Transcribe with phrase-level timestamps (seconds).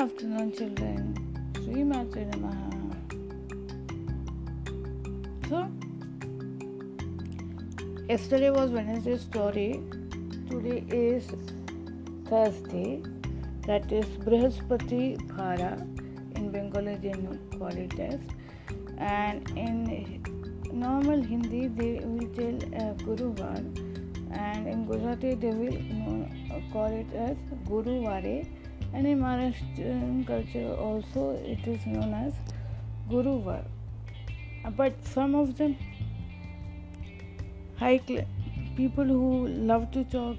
[0.00, 1.00] afternoon, children.
[1.56, 2.68] Sri Matre Namaha.
[5.48, 5.58] So,
[8.08, 9.82] yesterday was Wednesday's story.
[10.48, 11.26] Today is
[12.30, 13.02] Thursday.
[13.66, 15.72] That is Brihaspati Bhara.
[16.34, 17.12] In Bengali, they
[17.58, 18.18] call it as.
[18.96, 20.22] And in
[20.72, 23.58] normal Hindi, they will tell uh, Guruvar.
[24.32, 26.26] And in Gujarati, they will know,
[26.72, 27.36] call it as
[27.68, 28.48] Guru Guruvare
[28.92, 32.34] and in Maharashtrian culture also it is known as
[33.08, 33.64] Guruvar.
[34.76, 35.76] But some of them
[37.76, 38.26] high cl-
[38.76, 40.36] people who love to talk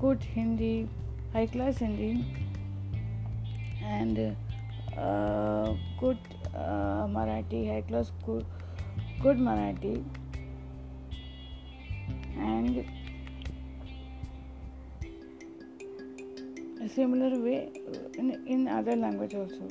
[0.00, 0.88] good Hindi,
[1.32, 2.24] high class Hindi,
[3.82, 4.36] and
[4.98, 6.18] uh, good
[6.54, 8.44] uh, Marathi, high class good,
[9.22, 10.04] good Marathi,
[12.36, 12.84] and
[16.94, 17.70] similar way
[18.18, 19.68] in, in other language also,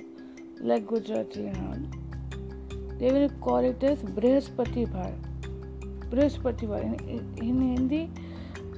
[0.59, 2.03] like Gujarati and all.
[2.99, 5.13] They will call it as Brihaspati Bhar.
[6.09, 6.81] Brihaspati Bhar.
[6.83, 8.09] In, in Hindi,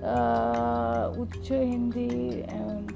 [0.03, 2.93] uh, Ucha Hindi, and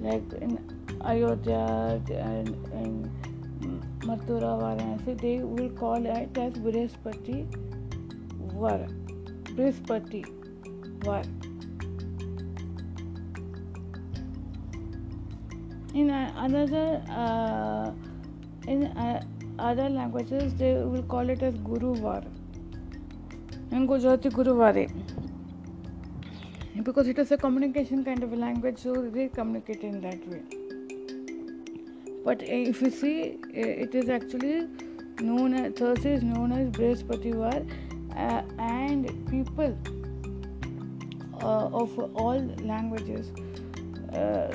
[0.00, 0.58] like in
[1.04, 3.10] Ayodhya and, and
[4.00, 7.46] Mathura, Varanasi, they will call it as Brihaspati
[8.54, 8.86] Var.
[9.54, 10.24] Brihaspati
[11.04, 11.24] Var.
[15.94, 17.90] In another uh,
[18.66, 19.22] in uh,
[19.58, 22.24] other languages they will call it as guruvar
[23.72, 24.90] in gujarati guruvare.
[26.82, 30.42] Because it is a communication kind of a language so they communicate in that way.
[32.24, 34.68] But if you see it is actually
[35.20, 37.66] known as thursday is known as brihaspativar
[38.16, 39.76] uh, and people
[41.42, 43.30] uh, of all languages
[44.14, 44.52] uh,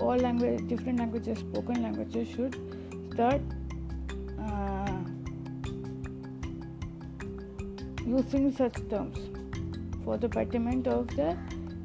[0.00, 2.56] all language different languages spoken languages should
[3.12, 3.40] start
[4.40, 4.98] uh,
[8.06, 9.18] using such terms
[10.04, 11.36] for the betterment of the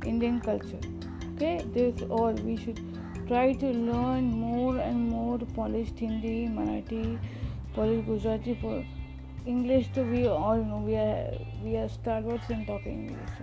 [0.06, 0.80] indian culture.
[1.36, 2.80] Okay this all we should
[3.28, 7.04] try to learn more and more polished hindi marathi
[7.76, 8.76] polished gujarati for
[9.46, 10.80] english too we all know.
[10.88, 13.36] We are we are stalwarts in talking english.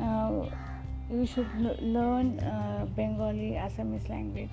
[0.00, 0.46] Uh,
[1.12, 4.50] you should learn uh, Bengali, Assamese language.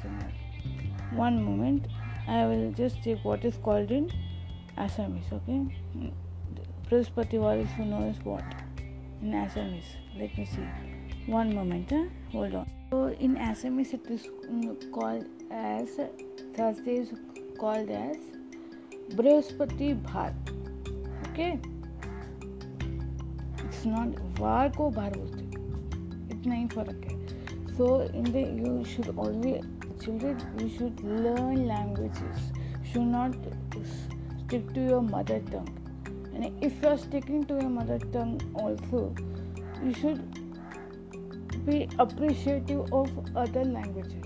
[1.11, 1.87] One moment,
[2.27, 4.11] I will just check what is called in
[4.77, 5.31] Assamese.
[5.31, 5.65] Okay,
[6.89, 8.43] Brihaspati Varis who knows what
[9.21, 9.95] in Assamese.
[10.17, 10.67] Let me see.
[11.27, 11.89] One moment.
[11.89, 12.05] Huh?
[12.31, 12.69] Hold on.
[12.91, 14.27] So in Assamese it is
[14.91, 15.99] called as
[16.55, 17.13] Thursday is
[17.57, 18.17] called as
[19.15, 20.33] Brihaspati Bhar.
[21.31, 21.59] Okay.
[23.63, 24.09] It's not
[24.39, 25.38] var ko को
[27.77, 29.63] so in the you should always
[30.03, 32.51] children you should learn languages.
[32.83, 33.35] You should not
[33.83, 35.69] stick to your mother tongue.
[36.33, 39.15] And if you are sticking to your mother tongue also
[39.83, 40.23] you should
[41.65, 44.25] be appreciative of other languages.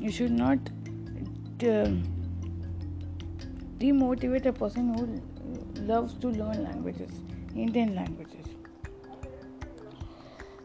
[0.00, 0.58] You should not
[1.62, 2.02] um,
[3.78, 7.25] demotivate a person who loves to learn languages.
[7.58, 8.46] Indian languages.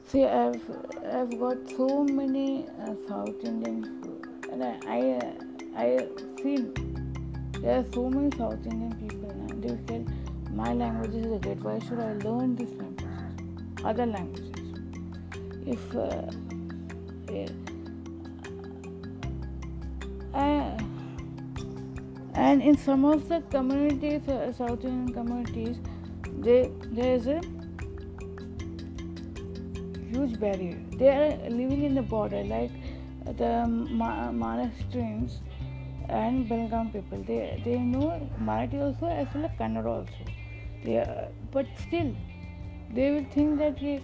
[0.07, 0.61] See, I've
[1.11, 3.83] I've got so many uh, South Indian,
[4.51, 4.99] and I, I
[5.83, 6.07] I
[6.41, 6.65] feel
[7.61, 9.55] there are so many South Indian people now.
[9.65, 10.05] They say
[10.51, 11.63] my language is good.
[11.63, 13.85] Why should I learn this language?
[13.85, 14.47] Other languages.
[15.65, 16.29] If uh,
[20.33, 20.77] I,
[22.33, 25.77] and in some of the communities uh, south indian communities
[26.43, 27.39] there is a
[30.09, 30.77] huge barrier.
[30.97, 32.71] They are living in the border like
[33.37, 35.39] the Ma- Maharashtrians
[36.09, 37.23] and Belgaum people.
[37.27, 40.25] They they know Marathi also as well as Kannada also.
[40.83, 42.15] They are, but still
[42.93, 44.01] they will think that he,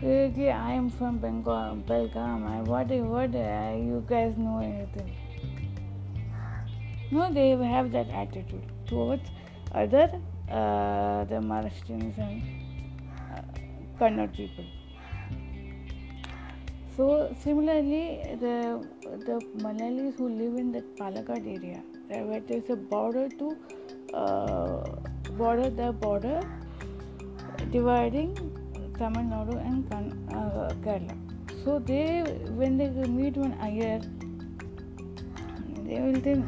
[0.00, 2.46] he, I am from Bengal Belgaum.
[2.46, 5.14] I, what what uh, you guys know anything?
[7.10, 9.30] No, they have that attitude towards
[9.72, 10.18] other uh,
[10.50, 12.42] the Maharashtrians and
[13.34, 13.42] uh,
[14.00, 14.64] Kannada people.
[16.96, 18.84] So similarly, the
[19.26, 23.56] the Malayalis who live in that Palakkad area, where there is a border to
[24.14, 24.82] uh,
[25.36, 26.40] border the border
[27.70, 28.34] dividing
[28.98, 29.86] Tamil Nadu and
[30.34, 31.16] uh, Kerala.
[31.64, 32.22] So they
[32.56, 34.00] when they meet one Iyer,
[35.84, 36.44] they will think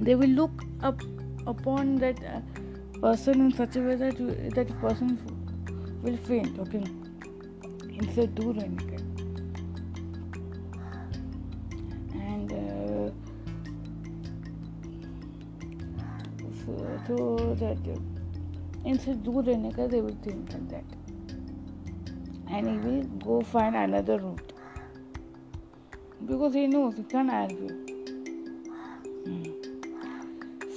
[0.00, 1.02] they will look up
[1.50, 2.40] upon that uh,
[3.00, 5.18] person in such a way that you, that person
[6.02, 6.84] will faint okay?
[7.98, 9.00] Instead do run okay?
[12.30, 13.10] and uh,
[16.62, 17.16] so, so,
[17.60, 17.98] that uh,
[18.84, 20.84] instead do run okay, they will think like that.
[22.48, 24.52] And he will go find another route.
[26.26, 27.89] Because he knows he can't argue.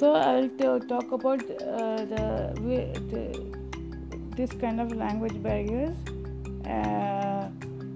[0.03, 2.53] So I'll t- talk about uh, the,
[3.11, 3.21] the
[4.35, 5.95] this kind of language barriers
[6.65, 7.47] uh,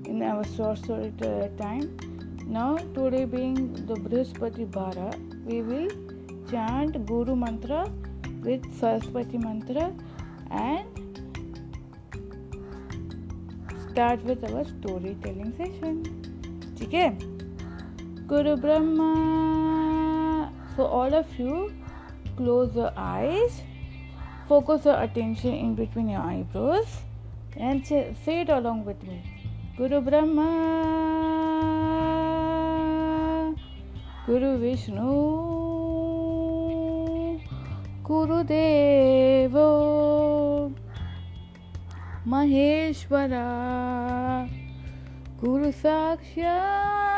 [0.05, 1.11] in our short story
[1.57, 1.97] time.
[2.45, 5.09] Now today being the Brihaspati Bhara,
[5.45, 5.89] we will
[6.49, 7.91] chant Guru Mantra
[8.41, 9.93] with Saraswati Mantra
[10.51, 10.87] and
[13.89, 15.97] start with our storytelling session.
[16.81, 17.17] Okay?
[18.27, 20.53] Guru Brahma.
[20.77, 21.73] So all of you
[22.37, 23.61] close your eyes
[24.47, 27.01] focus your attention in between your eyebrows
[27.57, 29.21] and say, say it along with me
[29.77, 30.49] guru brahma
[34.27, 35.09] guru vishnu
[38.03, 39.67] guru devo
[42.25, 43.47] maheshwara
[45.41, 47.17] guru sakshat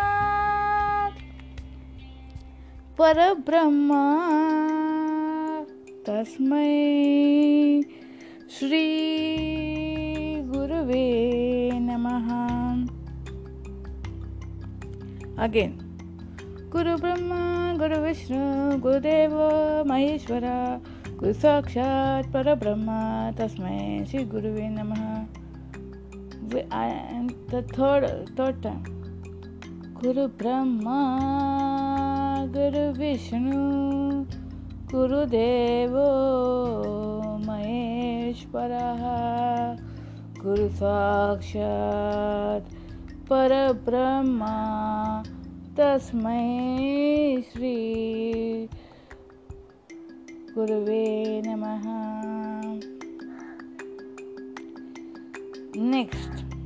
[3.00, 4.69] परब्रह्मा
[6.08, 6.70] तस्मै
[8.50, 8.90] श्रीगुरुवे
[11.74, 12.30] नमः।
[15.44, 15.74] Again
[16.72, 19.36] गुरुब्रह्मा गुरुविष्णु गुरुदेव
[19.88, 20.42] महेश्वर
[21.20, 22.88] गुरु साक्षात् परब्रह्म
[23.32, 25.26] तस्मै श्री गुरुवे नमः
[26.50, 28.06] and the third
[28.38, 28.86] third time.
[30.00, 31.00] Guru brahma,
[32.56, 34.49] guru vishnu
[34.94, 36.08] गुरुदेवो
[37.48, 39.04] महेश्वरः
[40.44, 42.72] गुरुसाक्षात्
[43.30, 44.56] परब्रह्मा
[45.78, 46.46] तस्मै
[47.52, 47.78] श्री
[50.56, 51.06] गुरुवे
[51.46, 51.86] नमः।
[55.92, 56.59] नेक्स्ट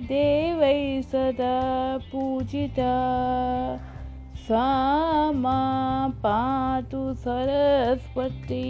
[0.00, 0.60] देव
[1.02, 1.56] सदा
[1.98, 2.92] पूजिता।
[4.36, 5.60] सामा
[6.08, 8.66] पातु सरस्वती,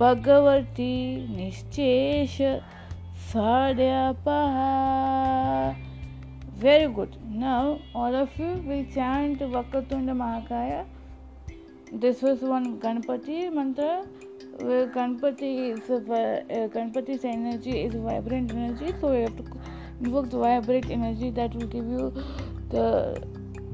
[0.00, 0.94] भगवती
[1.36, 2.36] निश्चेष
[3.32, 4.68] सड्यापहा
[6.58, 10.84] very good now all of you will chant Vakratunda महाकाय
[11.94, 13.88] दिस वन गणपति मंत्र
[14.58, 19.44] Ganpati is a, uh, Ganpati's energy is vibrant energy, so you have to
[20.00, 22.12] invoke the vibrant energy that will give you
[22.70, 23.22] the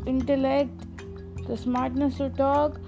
[0.07, 0.71] intellect,
[1.47, 2.81] the smartness to talk,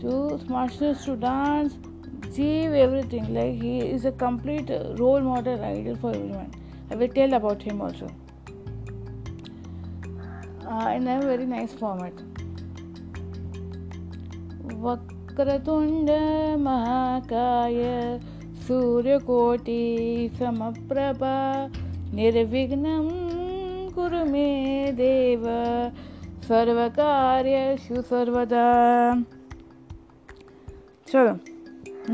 [0.00, 1.78] to smartness to dance,
[2.22, 3.32] achieve everything.
[3.32, 6.52] Like he is a complete role model ideal for everyone.
[6.90, 8.10] I will tell about him also.
[10.66, 12.12] Uh, in a very nice format.
[15.38, 16.08] चक्रतुण्ड
[16.60, 17.82] महाकाय
[18.66, 19.82] सूर्यकोटि
[20.38, 21.34] समप्रभा,
[22.14, 22.96] निर्विघ्न
[23.94, 24.48] कुरु मे
[24.98, 25.44] देव,
[26.48, 28.66] सर्वकार्यषु सर्वदा।
[31.12, 31.38] चलो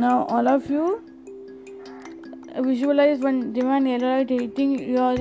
[0.01, 0.87] now all of you
[2.63, 5.19] visualise one divine air light your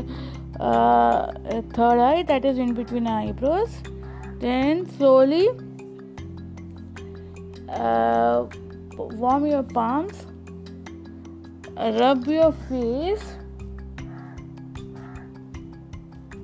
[1.77, 3.07] third eye that is in between
[3.43, 3.83] eyebrows
[4.41, 5.48] then slowly
[7.74, 8.46] uh,
[8.98, 10.25] warm your palms,
[11.75, 13.24] rub your face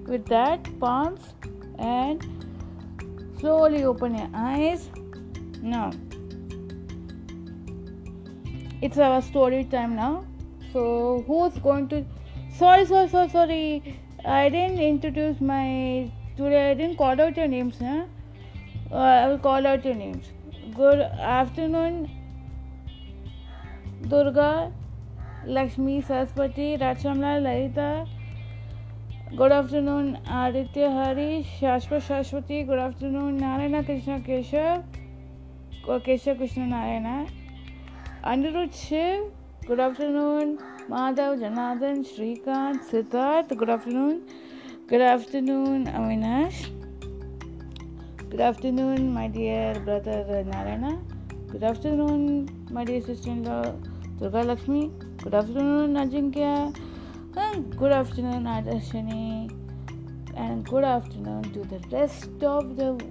[0.07, 1.33] with that palms
[1.77, 2.25] and
[3.39, 4.89] slowly open your eyes.
[5.61, 5.91] Now
[8.81, 10.25] it's our story time now.
[10.71, 12.05] So who's going to?
[12.55, 13.99] Sorry, sorry, sorry, sorry.
[14.25, 16.71] I didn't introduce my today.
[16.71, 18.05] I didn't call out your names, huh?
[18.91, 20.31] Uh, I will call out your names.
[20.79, 22.03] Good afternoon,
[24.09, 24.51] Durga,
[25.45, 28.03] Lakshmi, Saraswati रक्षमला Lalita.
[29.37, 34.81] Good afternoon, Aditya, Hari, Shashwat Saraswati good afternoon, Narayan, Krishna, Keshav
[35.89, 37.25] Keshav, Krishna, Narayan.
[38.23, 39.31] Aniruddh, Shiv.
[39.67, 40.57] Good afternoon,
[40.89, 43.53] Madhav, Janardhan, Shrikant, Siddharth.
[43.53, 44.19] Good afternoon
[44.89, 46.78] good afternoon, Avinash.
[48.29, 50.99] Good afternoon, my dear brother Narayana,
[51.51, 53.73] good afternoon, my dear sister-in-law
[54.19, 54.91] Durga Lakshmi,
[55.23, 56.75] good afternoon, Ajinkya,
[57.35, 59.49] and good afternoon, Adarshani,
[60.35, 63.03] and good afternoon to the rest of the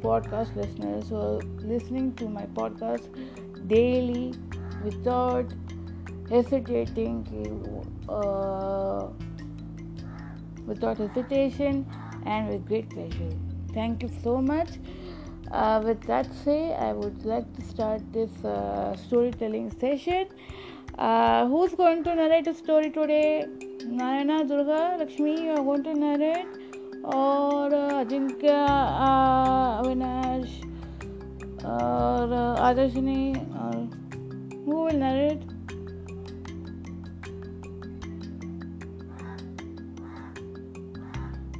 [0.00, 1.40] podcast listeners who are
[1.72, 3.08] listening to my podcast
[3.68, 4.34] daily
[4.82, 5.50] without
[6.28, 7.26] hesitating,
[8.08, 9.06] uh,
[10.66, 11.86] without hesitation,
[12.26, 13.45] and with great pleasure.
[13.76, 14.70] Thank you so much.
[15.52, 20.28] Uh, with that say, I would like to start this uh, storytelling session.
[20.98, 23.46] Uh, who's going to narrate a story today?
[23.84, 26.46] Narayana, Durga, Lakshmi, you are going to narrate,
[27.04, 28.62] or uh, Ajinkya,
[29.08, 30.54] uh, Avinash,
[31.62, 33.26] or uh, Adarshini,
[33.60, 33.88] or
[34.64, 35.42] who will narrate?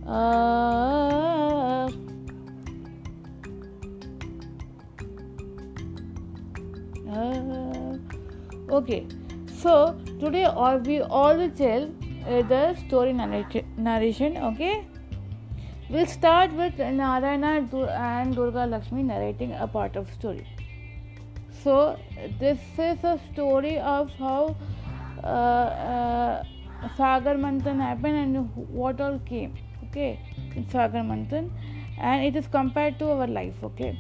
[0.07, 1.36] Uh,
[7.11, 7.97] uh,
[8.69, 9.07] okay,
[9.61, 11.85] so today all we all will tell
[12.27, 14.37] uh, the story narration.
[14.37, 14.87] Okay,
[15.91, 20.47] we'll start with Narayana and Durga Lakshmi narrating a part of story.
[21.63, 21.99] So
[22.41, 24.57] this is a story of how
[25.23, 26.45] uh, uh,
[26.97, 29.55] Sagar Manthan happened and what all came.
[29.85, 30.21] Okay,
[30.55, 31.51] in Sagar Manthan,
[31.99, 33.55] and it is compared to our life.
[33.63, 33.97] Okay.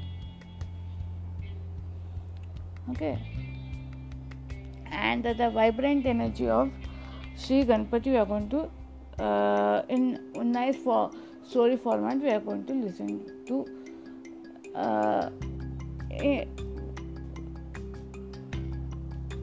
[2.90, 3.19] Okay.
[4.90, 6.71] And the, vibrant energy of
[7.37, 8.71] Sri Ganpati we are going to
[9.23, 11.11] uh, in, nice for
[11.43, 13.66] story format we are going to listen to
[14.75, 15.31] uh,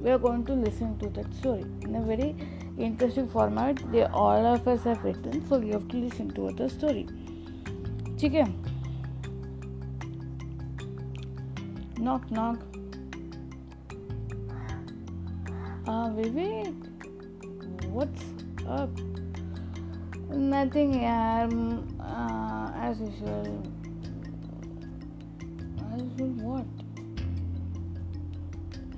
[0.02, 2.36] we are going to listen to that story in a very
[2.78, 6.70] interesting format they all of us have written so you have to listen to the
[6.70, 7.06] story
[8.20, 8.46] ठीक है
[12.06, 12.83] knock knock
[15.87, 16.75] ah Vivek
[17.97, 18.25] what's
[18.79, 18.91] up
[20.55, 21.49] nothing yaar
[22.01, 23.49] uh, as usual
[25.93, 26.71] as usual what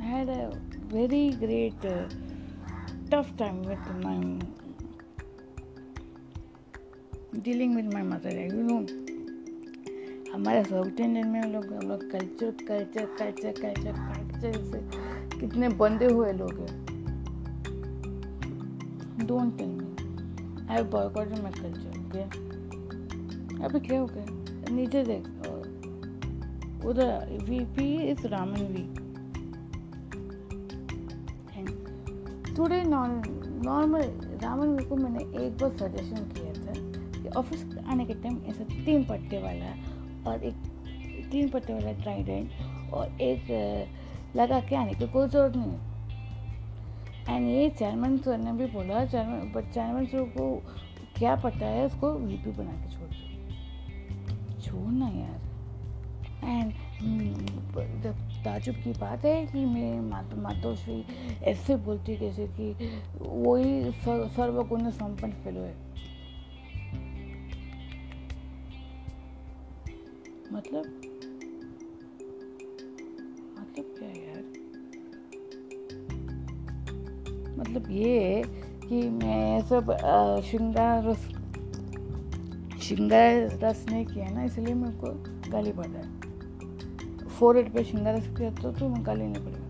[0.00, 0.50] I had a
[0.96, 2.08] very great uh,
[3.10, 4.18] tough time with my
[7.42, 8.82] dealing with my mother you know
[10.32, 15.03] हमारे South Indian में हम लोग हम लोग culture culture culture culture culture से
[15.45, 16.85] कितने बंधे हुए लोग हैं?
[19.27, 22.23] Don't tell me I boycotted my culture okay
[23.63, 24.25] अभी क्या हो गया?
[24.75, 25.27] नीचे देख
[26.85, 28.83] उधर VP is Raman V
[32.55, 34.01] today normal
[34.43, 36.73] Raman V को मैंने एक बार सजेशन किया था
[37.21, 39.71] कि ऑफ़िस आने के टाइम ऐसा तीन पट्टे वाला
[40.31, 40.55] और एक,
[41.31, 42.51] तीन पट्टे वाला ट्राइडेंट
[42.93, 43.47] और एक
[44.35, 49.51] लगा के आने की कोई ज़रूरत नहीं एंड ये चेयरमैन सर ने भी बोला चेयरमैन
[49.51, 50.55] बट चेयरमैन सर को
[51.17, 55.39] क्या पता है, उसको वीपी बना के छोड़ दो। छोड़ना यार।
[56.43, 56.73] एंड
[58.03, 58.15] जब
[58.45, 59.99] ताजुब की बात है कि मेरे
[60.41, 61.03] मातोश्री
[61.43, 62.71] ऐसे बोलती कैसे कि
[63.21, 63.91] वही
[64.35, 65.75] सर्वगुण संपन्न फेलो है।
[70.53, 71.14] मतलब?
[73.77, 74.43] मतलब क्या यार।
[77.59, 78.43] मतलब ये
[78.87, 79.91] कि मैं सब
[80.45, 81.27] श्रृंगार रस
[82.81, 85.07] श्रृंगार रस नहीं किया ना इसलिए मेरे को
[85.51, 86.03] गाली पड़ है।
[87.29, 89.61] फोर एट पे श्रृंगार रस किया तो, तो गाली नहीं पड़ेगा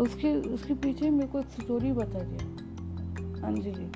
[0.00, 3.86] उसके उसके पीछे मेरे को एक स्टोरी बता दिया अंजलि।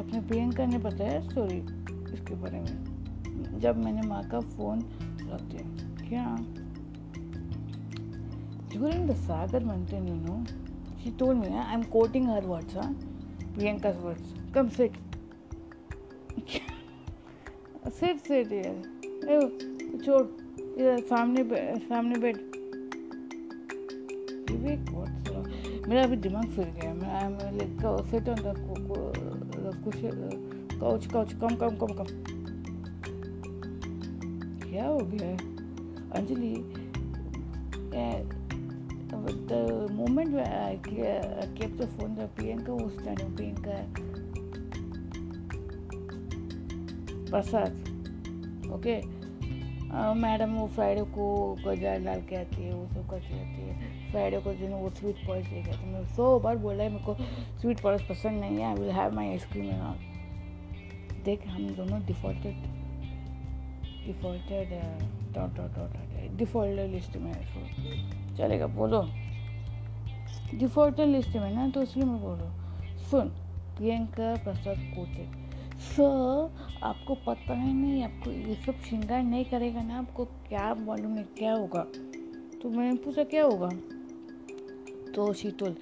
[0.00, 1.58] अपने प्रियंका ने बताया स्टोरी
[2.14, 3.58] इसके बारे में?
[3.60, 4.78] जब मैंने माँ का फ़ोन
[5.34, 6.24] रख दिया क्या
[8.70, 10.44] during the Sagar Manthan, you know,
[11.02, 12.88] she told me, I'm quoting her words, huh?
[13.54, 14.34] Priyanka's words.
[14.52, 14.92] Come sit.
[17.90, 20.22] sit, sit यार छोड़
[20.80, 21.42] इधर सामने
[21.88, 22.36] सामने बैठ
[24.50, 28.54] विवेक बहुत मेरा अभी दिमाग फिर गया मैं I am like sit on the
[30.80, 32.27] couch couch come come come come
[34.70, 35.32] क्या हो गया
[36.18, 36.54] Anjali
[39.48, 42.92] the moment where I kept the phone, the Priyanka was
[47.26, 47.72] Prasad.
[48.70, 49.02] Okay.
[49.90, 51.26] Madam वो फ्राइडे को
[51.64, 55.26] गजा डाल के आती है वो सब करती रहती है फ्राइडे को जो वो स्वीट
[55.26, 57.14] पॉइस लेके आती है मैं सौ बार बोला है मेरे को
[57.60, 59.70] स्वीट पॉइस पसंद नहीं है I will have my ice cream
[61.24, 62.77] देख हम दोनों defaulted
[64.08, 64.70] defaulted
[65.34, 69.02] dot dot dot defaulted list में है चलेगा, बोलो।
[70.54, 72.38] डिफॉल्टेड लिस्ट में ना तो इसलिए मैं बोल
[73.10, 73.28] सुन
[73.76, 75.36] प्रियंका प्रसाद कोटेड
[75.88, 81.16] सर आपको पता है नहीं, आपको ये सब श्रृंगार नहीं करेगा ना, आपको क्या मालूम
[81.16, 81.82] है, क्या होगा?
[82.62, 83.68] तो मैंने पूछा, क्या होगा?
[85.14, 85.76] तो शी टोल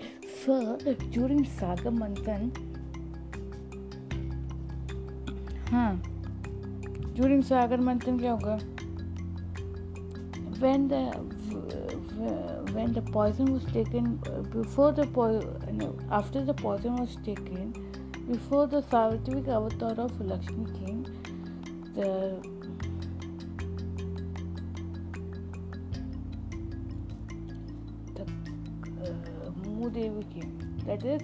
[0.44, 2.52] सर ड्यूरिंग सागर मंथन
[5.70, 6.15] हाँ।
[7.16, 8.58] ड्यूरिंग सागर मंथन क्या होगा
[10.60, 11.00] when the
[12.76, 14.06] when the poison was taken
[14.54, 17.74] before the poison no, after the poison was taken
[18.28, 21.04] Before the Savitric avatar of Lakshmi came,
[21.94, 22.42] the
[28.16, 30.58] the uh, Mudevi came.
[30.86, 31.22] That is,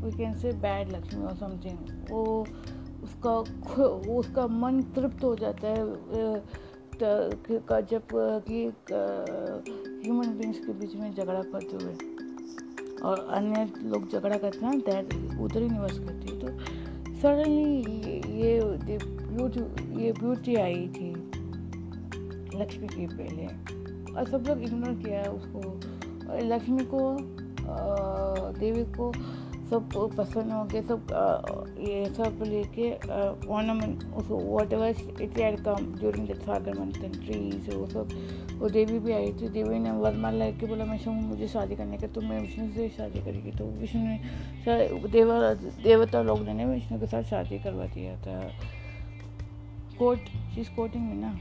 [0.00, 1.78] we can say bad Lakshmi or something.
[2.10, 2.46] वो
[3.02, 3.32] उसका
[4.12, 5.76] उसका मन तृप्त हो जाता है
[7.82, 8.02] जब
[8.48, 8.58] कि
[10.04, 11.94] ह्यूमन बींग्स के बीच में झगड़ा करते हुए।
[13.02, 16.46] और अन्य लोग झगड़ा करते हैं दैट उधर ही निवास करती है। तो
[17.20, 17.76] सडनली
[18.40, 19.60] ये ब्यूटी
[20.02, 21.10] ये ब्यूटी आई थी,
[22.54, 23.46] लक्ष्मी की पहले।
[24.12, 25.60] और सब लोग इग्नोर किया उसको।
[26.46, 27.00] लक्ष्मी को
[28.58, 29.12] देवी को
[29.72, 32.90] सब पसंद हो गए सब ये सब लेके
[33.48, 34.36] ऑर्नामेंट उसको
[34.72, 38.06] whatever it had come during the सागर मंथन ट्रीज वो सब
[38.58, 41.98] वो देवी भी आई थी देवी ने वरमाल लेके बोला मैं शहूँ मुझे शादी करने
[41.98, 45.38] का तो मैं विष्णु से शादी करेगी। तो विष्णु ने देवा
[45.82, 48.40] देवता लोग ने विष्णु के साथ शादी करवा दिया था।
[49.98, 51.32] कोर्ट शी कोटिंग में ना।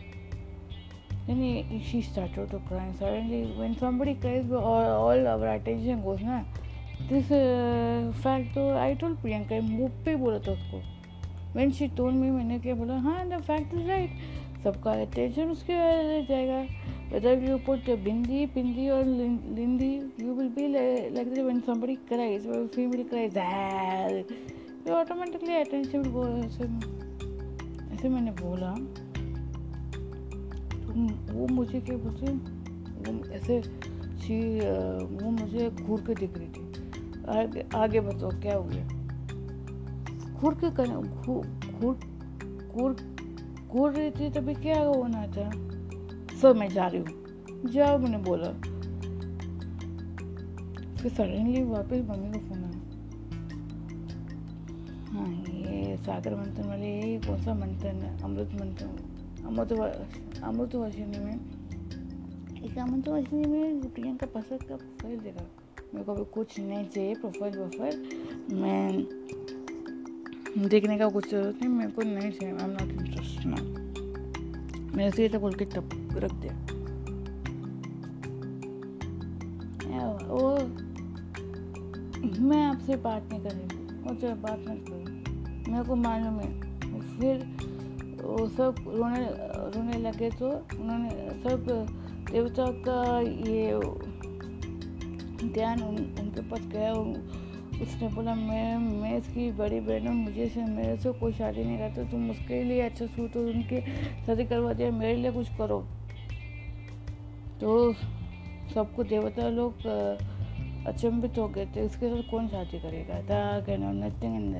[1.27, 6.21] then he, she started to cry suddenly when somebody cries all, all our attention goes
[6.21, 6.37] na
[7.09, 7.27] this
[8.23, 10.77] fact तो आई टोल प्रियंका मुँह पे बोला था उसको.
[11.55, 12.97] वेन शी टोल मी मैंने क्या बोला?
[12.99, 15.73] हाँ द फैक्ट इज़ राइट सबका अटेंशन उसके
[16.25, 16.61] जाएगा।
[17.11, 22.47] वेदर यू पुट बिंदी, पिंदी और लिंदी you will be like that when somebody cries
[22.75, 23.37] female cries
[24.87, 25.99] you automatically attention
[26.45, 26.63] ऐसे
[27.93, 28.73] ऐसे मैंने बोला।
[30.83, 32.25] तो वो मुझे क्या बोलते
[33.35, 33.61] ऐसे
[34.21, 34.39] शी
[35.15, 36.70] वो मुझे घूर के दिख रही थी।
[37.29, 38.87] आगे आगे बताओ, क्या हो गया?
[40.33, 41.95] घूर के घूर
[42.71, 42.95] घूर
[43.67, 45.49] घूर रही थी तभी क्या होना था?
[46.37, 48.51] सर, मैं जा रही हूँ। जाओ, मैंने बोला।
[50.95, 52.81] फिर सडनली वापस मम्मी को फ़ोन आया।
[55.11, 58.23] हाँ ये सागर मंथन वाले, ये कौन सा मंथन है?
[58.23, 58.97] अमृत मंथन,
[59.45, 59.71] अमृत
[60.43, 61.39] अमृत वर्षिणी में।
[62.63, 65.41] एक अमृत वर्षिणी में प्रियंका पसंद का फैल देगा
[65.93, 67.95] मेरे को अभी कुछ नहीं चाहिए प्रोफ़ाइल वोफाइल
[68.61, 69.05] मैं
[70.69, 73.55] देखने का कुछ ज़रूरत नहीं, मेरे को नहीं चाहिए। आई एम नॉट इंटरेस्ट ना
[74.95, 76.53] मेरे से तो बोल के टप रख दिया।
[80.27, 80.57] वो
[82.41, 83.63] मैं आपसे बात नहीं कर रही
[84.03, 86.49] मुझे बात नहीं करी मेरे को मालूम है।
[87.17, 87.35] फिर
[88.21, 89.25] वो सब रोने
[89.73, 90.47] रोने लगे तो
[90.79, 91.09] उन्होंने
[91.43, 91.65] सब
[92.31, 93.73] देवता का ये
[95.43, 96.93] ध्यान उन, उनके पास गया
[97.81, 101.77] उसने बोला मैं मैं इसकी बड़ी बहन हूँ मुझे से मेरे से कोई शादी नहीं
[101.79, 103.81] करता तुम उसके लिए अच्छा सूट हो उनके
[104.25, 105.79] शादी करवा दिया मेरे लिए कुछ करो।
[107.61, 107.93] तो
[108.73, 109.85] सबको देवता लोग
[110.87, 113.21] अचंभित हो गए थे उसके साथ कौन शादी करेगा?
[113.21, 114.53] था कहना नथिंग इन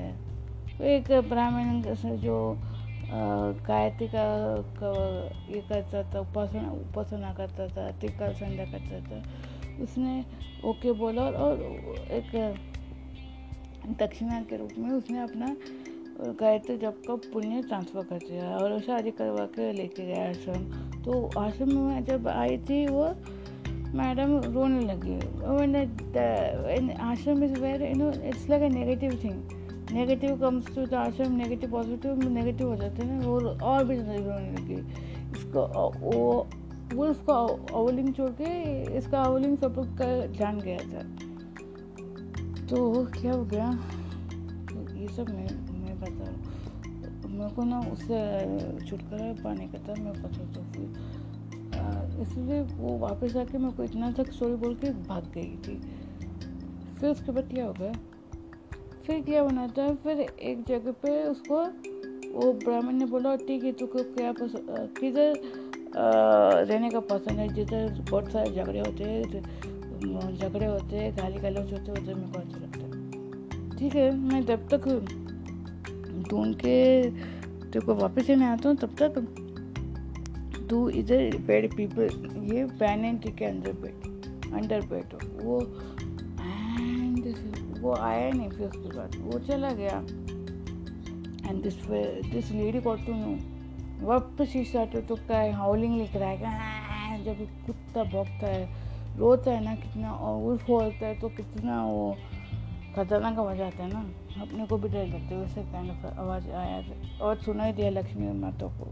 [0.78, 1.82] तो एक ब्राह्मण
[2.18, 2.36] जो
[3.12, 4.26] गायत्री का,
[4.82, 4.92] का
[5.54, 9.22] ये करता था उपासना उपासना करता था टिक्का संध्या करता था
[9.80, 10.24] उसने
[10.64, 11.62] ओके बोला और
[12.12, 12.30] एक
[14.00, 15.54] दक्षिणा के रूप में उसने अपना
[16.40, 20.64] गायत्री जब का पुण्य ट्रांसफ़र कर दिया और उसे शादी करवा के लेके गया आश्रम।
[21.02, 23.04] तो आश्रम में जब आई थी वो
[23.94, 25.16] मैडम रोने लगी।
[27.02, 29.38] Ashram is where you know it's like a negative thing
[29.92, 33.96] negative comes to the ashram negative positive negative हो जाते हैं ना, वो और भी
[33.96, 34.74] ज़्यादा रोने लगी।
[35.32, 35.60] इसको
[36.00, 36.46] वो
[36.94, 37.34] वो उसका
[37.78, 38.50] अवलिंग छोड़ के
[38.98, 41.02] इसका अवलिंग सब लोग का जान गया था।
[42.66, 43.68] तो क्या हो गया?
[44.92, 46.30] ये सब मैं मैं बता
[47.28, 53.36] मेरे को ना उससे छुटकारा पाने का था, मैं पता तो फिर इसलिए वो वापस
[53.36, 55.80] आके मेरे को इतना तक स्टोरी बोल के भाग गई थी।
[57.00, 57.92] फिर उसके बाद क्या हो गया?
[59.06, 59.88] फिर क्या बना था?
[59.94, 61.62] फिर एक जगह पे उसको
[62.34, 64.32] वो ब्राह्मण ने बोला, ठीक है तुमको क्या
[65.00, 65.60] किधर
[65.96, 69.22] रहने का पसंद है, जिधर बहुत सारे झगड़े होते हैं
[70.32, 74.44] झगड़े होते हैं गाली गलौज होते हैं मेरे को अच्छा लगता है। ठीक है, मैं
[74.46, 74.88] जब तक
[76.30, 77.10] ढूंढ के
[77.62, 79.12] तेरे को वापस लेने आता हूँ, तब तक
[80.70, 82.08] तू इधर बेड पीपल
[82.52, 84.06] ये पैन एंड के अंदर बैठ
[84.52, 85.60] अंडर बैठो वो
[86.40, 87.34] एंड
[87.80, 89.96] वो आया नहीं, फिर उसके बाद वो चला गया।
[91.48, 91.76] And this
[92.32, 93.36] this lady got to know
[94.02, 98.68] वापस ही स्टार्ट तो क्या हाउलिंग लिख रहा है जब कुत्ता भोगता है,
[99.18, 102.16] रोता है ना, कितना और उल्फ होता है तो कितना वो
[102.96, 104.00] खतरनाक आवाज़ आता है ना,
[104.42, 106.82] अपने को भी डर लगता है, वैसे काइंड आवाज़ आया
[107.22, 108.90] और सुना ही दिया लक्ष्मी माता को।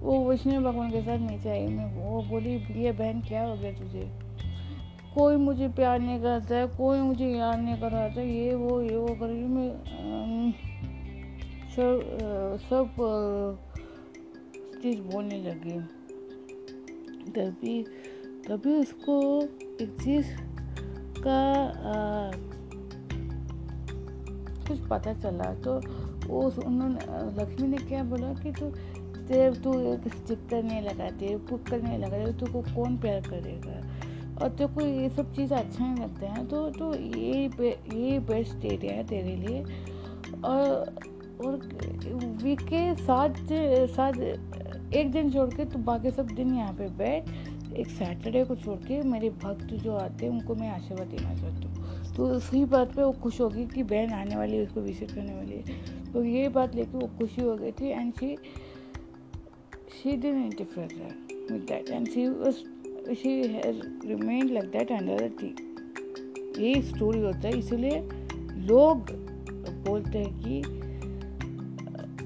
[0.00, 3.72] वो वैष्णव भगवान के साथ नीचे आई, मैं वो बोली ये बहन, क्या हो गया
[3.72, 4.10] तुझे?
[5.14, 8.80] कोई मुझे प्यार नहीं करता है, कोई मुझे याद नहीं कर रहा था, ये, वो
[8.82, 10.52] ये, वो, कर, मैं
[11.70, 13.66] सब सब
[14.82, 15.80] चीज़ बोलने लगी।
[17.30, 17.82] तभी
[18.48, 19.16] तभी उसको
[19.82, 20.26] एक चीज़
[21.18, 22.30] का आ,
[24.68, 25.80] कुछ पता चला। तो
[26.26, 26.98] वो उन्होंने
[27.40, 28.66] लक्ष्मी ने क्या बोला कि तू
[29.28, 33.76] तेरे तू एक स्टिकर नहीं लगाती पुक्कर नहीं लगा तू को कौन प्यार करेगा?
[34.42, 37.44] और तेरे को ये सब चीज़ अच्छा नहीं लगता है तो तो ये
[37.94, 39.62] ये बेस्ट एरिया है तेरे लिए।
[40.44, 40.94] और
[41.38, 41.56] और
[42.42, 43.34] वीक के साथ
[43.88, 44.12] साथ
[44.94, 47.28] एक दिन छोड़ के तो बाकी सब दिन यहाँ पे बैठ,
[47.76, 51.66] एक सैटरडे को छोड़ के मेरे भक्त जो आते हैं, उनको मैं आशीर्वाद देना चाहती
[51.66, 55.10] हूँ। तो उसी बात पे वो खुश होगी कि बहन आने वाली है, उसको विज़िट
[55.10, 58.36] करने वाली है। तो ये बात लेके वो खुशी हो गई थी and she
[60.02, 62.56] she didn't interfere and she was,
[63.20, 65.54] she has remained like that under the tree
[66.58, 68.00] यही स्टोरी होता है, इसीलिए
[68.68, 69.10] लोग
[69.86, 70.87] बोलते हैं कि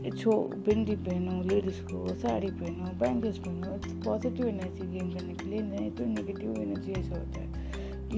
[0.02, 0.32] छो
[0.66, 5.90] बिंदी पहनो लेडीज़ को साड़ी पहनो बैंगल्स पहनो पॉजिटिव एनर्जी गेन करने के लिए नहीं
[5.90, 7.46] तो नेगेटिव एनर्जी ऐसा होता है।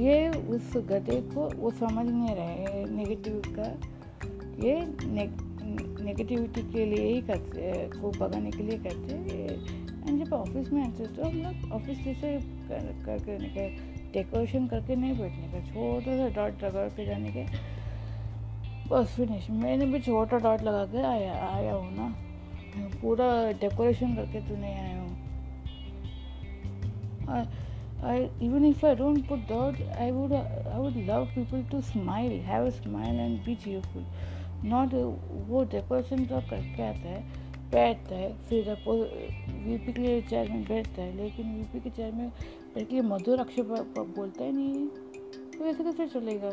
[0.01, 3.68] ये उस गधे को वो समझ नहीं रहे नेगेटिव का।
[4.66, 4.81] ये
[6.05, 9.12] नेगेटिविटी के लिए ही करते को भगाने के लिए करते
[10.09, 14.97] एंड जब ऑफ़िस में आते तो हम लोग ऑफ़िस जैसे करके कर, कर डेकोरेशन करके
[14.97, 17.44] नहीं बैठने का छोटा सा डॉट लगा के जाने के।
[18.88, 22.14] बस फिनिश मैंने भी छोटा डॉट लगा के आया आया हूँ ना।
[23.01, 23.27] पूरा
[23.61, 25.12] डेकोरेशन करके तो नहीं आया हूँ।
[28.47, 32.66] Even if I don't put dot, I would I would love people to smile, have
[32.66, 34.05] a smile and be cheerful.
[34.73, 34.94] Not
[35.49, 37.20] वो डेकोरेशन तो करके आता है
[37.70, 42.29] बैठता है फिर वीपी के चेयर में बैठता है लेकिन वीपी के चेयर में
[42.75, 43.62] बैठ के मधुर अक्षर
[43.99, 44.87] बोलता ही नहीं
[45.59, 46.51] तो ऐसे कैसे चलेगा?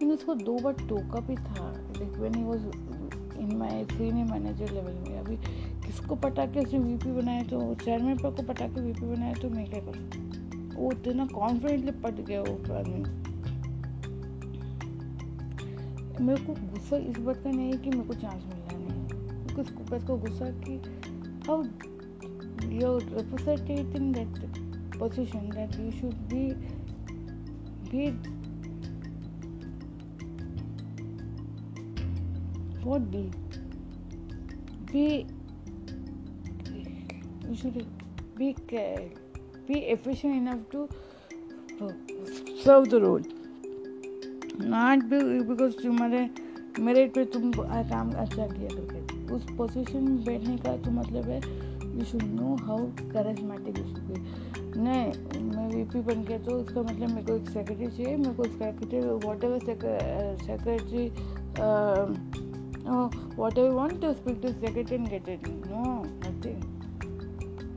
[0.00, 2.64] मैंने उसको दो बार टोका भी था। Like when he was
[3.38, 5.36] in my senior manager level में। अभी
[5.86, 9.50] किसको पटा के उसने वीपी बनाया तो चेयरमैन पर को पटा के वीपी बनाया तो
[9.50, 10.74] मैं क्या करूँ?
[10.74, 13.02] वो इतना कॉन्फिडेंटली पट गया वो आदमी
[16.24, 19.02] मेरे को गुस्सा इस बात का नहीं है कि मेरे को चांस मिलना नहीं है।
[19.90, 20.80] मेरे को गुस्सा कि
[21.46, 21.62] how
[22.72, 24.32] you representing that
[24.98, 26.42] position that you should be
[27.90, 28.02] be
[32.88, 33.22] what be?
[34.90, 35.06] Be
[37.46, 37.78] you should
[38.36, 38.48] be
[39.66, 40.88] be efficient enough to
[42.62, 43.26] serve the role
[44.60, 45.18] not be,
[45.50, 46.28] because तुम्हारे,
[46.80, 51.40] मेरे पे तुम काम अच्छा किया करके। उस पोजीशन में बैठने का तो मतलब है
[51.98, 54.16] you should know how charismatic you should be
[54.82, 58.44] नहीं, मैं वीपी बन गया तो उसका मतलब मेरे को एक सेक्रेटरी चाहिए, मेरे को
[58.44, 59.00] secretary
[59.44, 59.58] whatever
[60.46, 61.04] secretary
[62.88, 65.46] oh, whatever you want to speak to secretary and get it.
[65.68, 66.60] No, nothing.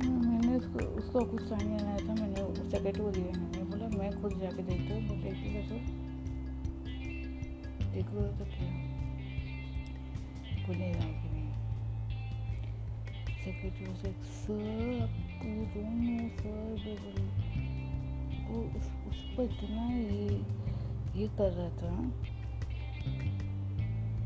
[0.04, 4.34] मैंने उसको उसको कुछ साइन लेना था मैंने सेक्रेटरी को दिया मैंने बोला मैं खुद
[4.42, 5.82] जाके देखती हूँ बोले ठीक है सर
[7.94, 8.70] देख लो तो क्या
[10.66, 11.50] बोलेगा कि नहीं
[13.44, 14.66] सेक्रेटरी से सर
[15.04, 17.26] आपको दोनों सर बोले
[18.50, 20.26] वो उस, उस पर इतना ये
[21.22, 21.92] ये कर रहा था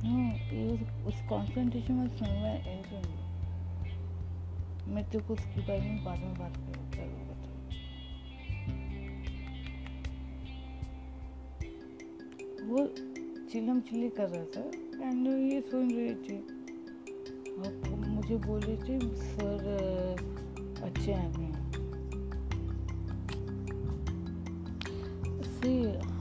[0.06, 3.20] No, it was, उस कॉन्फ्रेंटेशन में somewhere else only.
[4.88, 6.58] मैं तेरे को उसके बारे में बाद में बात
[6.96, 7.36] करूँगा
[12.66, 12.88] वो
[13.52, 14.62] चिलम चिल्ली कर रहा था
[15.10, 16.38] एंड ये सुन रही थी।
[17.56, 19.60] और मुझे बोल रही थी सर
[20.84, 21.56] अच्छे आदमी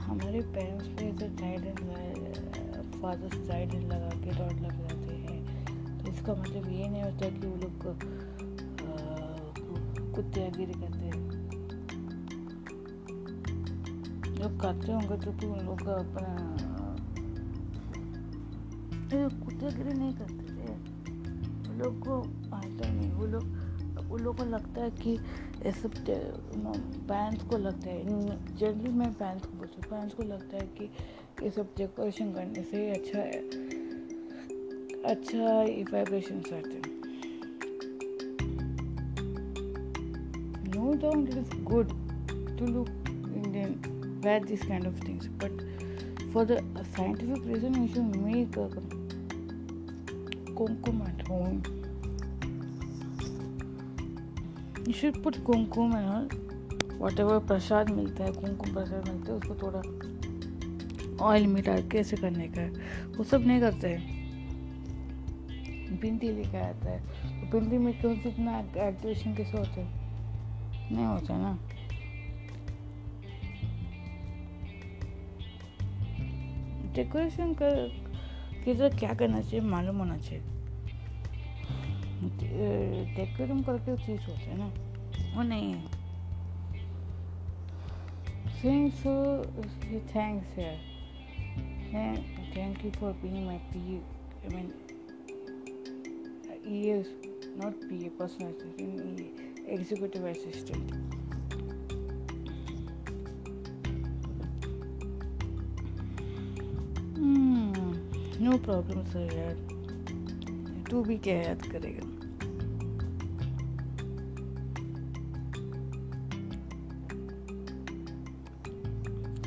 [0.05, 2.64] हमारे पेरेंट्स पे ऐसे गाइडेंस
[3.01, 5.39] फादर साइड लगा के डॉट लग जाते हैं।
[5.97, 7.73] तो उसका मतलब ये नहीं होता कि वो लोग
[10.15, 11.23] कुत्तेगिरी करते हैं।
[14.35, 16.31] जब करते होंगे तो तुम लोग अपना
[19.39, 20.73] कुत्तेगिरी नहीं करते थे।
[21.67, 22.19] वो लोग को
[22.55, 23.43] आता नहीं। वो लोग
[24.05, 25.17] वो लोग को लगता है कि
[25.73, 25.93] सब
[27.07, 28.03] पैंस को लगता है।
[28.57, 30.89] जनरली मैं पैंस को बोलती हूँ। पैंस को लगता है कि
[31.43, 33.39] ये सब डेकोरेशन करने से अच्छा है।
[35.05, 36.93] अच्छा ये वाइब्रेशन आते हैं।
[40.75, 41.89] No doubt it is good
[42.59, 43.73] to look Indian
[44.25, 48.55] wear this kind of things but for the scientific reason you should make
[50.57, 51.61] kumkum at home
[54.87, 56.27] you should put kumkum and all
[57.19, 59.81] whatever prasad मिलता है कुमकुम प्रसाद मिलता है, उसको थोड़ा
[61.25, 62.69] oil में डाल के करने का है?
[63.17, 64.25] वो सब नहीं करते हैं।
[65.99, 66.99] भिंडी लेकर आता है।
[67.41, 69.83] तो भिंडी में कौन सी इतना एक्टिवेशन कैसे होते
[70.95, 71.59] नहीं होता ना।
[76.93, 77.75] डेकोरेशन कर
[78.65, 80.43] किधर क्या करना चाहिए मालूम होना चाहिए।
[83.15, 84.67] डेकोरेशन करके चीज़ होते है ना।
[85.37, 86.05] वो नहीं है।
[88.65, 90.94] Thanks, yeah.
[91.95, 93.99] Thank you for being my PA.
[94.43, 94.73] I mean,
[96.67, 97.07] EA is
[97.55, 99.31] not PA, personal assistant, EA,
[99.65, 100.91] executive assistant.
[108.41, 109.55] No problem sir यार
[110.89, 112.07] तू भी क्या याद करेगा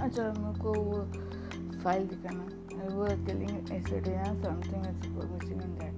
[0.04, 1.27] अच्छा मेरे को
[1.88, 2.16] file the.
[2.84, 4.96] I was telling yesterday ah, something is
[5.34, 5.96] missing in that.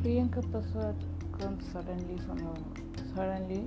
[0.00, 0.98] Priyanka Paswad
[1.38, 2.72] comes suddenly from over,
[3.14, 3.62] suddenly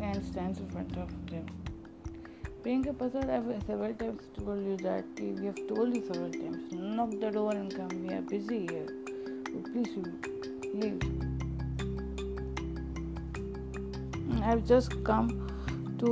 [0.00, 1.46] and stands in front of them.
[2.62, 6.72] Priyanka Paswad, I have several times told you that we have told you several times.
[6.72, 7.96] Knock the door and come.
[8.06, 8.88] We are busy here.
[9.72, 9.92] Please
[10.74, 11.27] leave.
[14.42, 15.28] I just come
[16.00, 16.10] to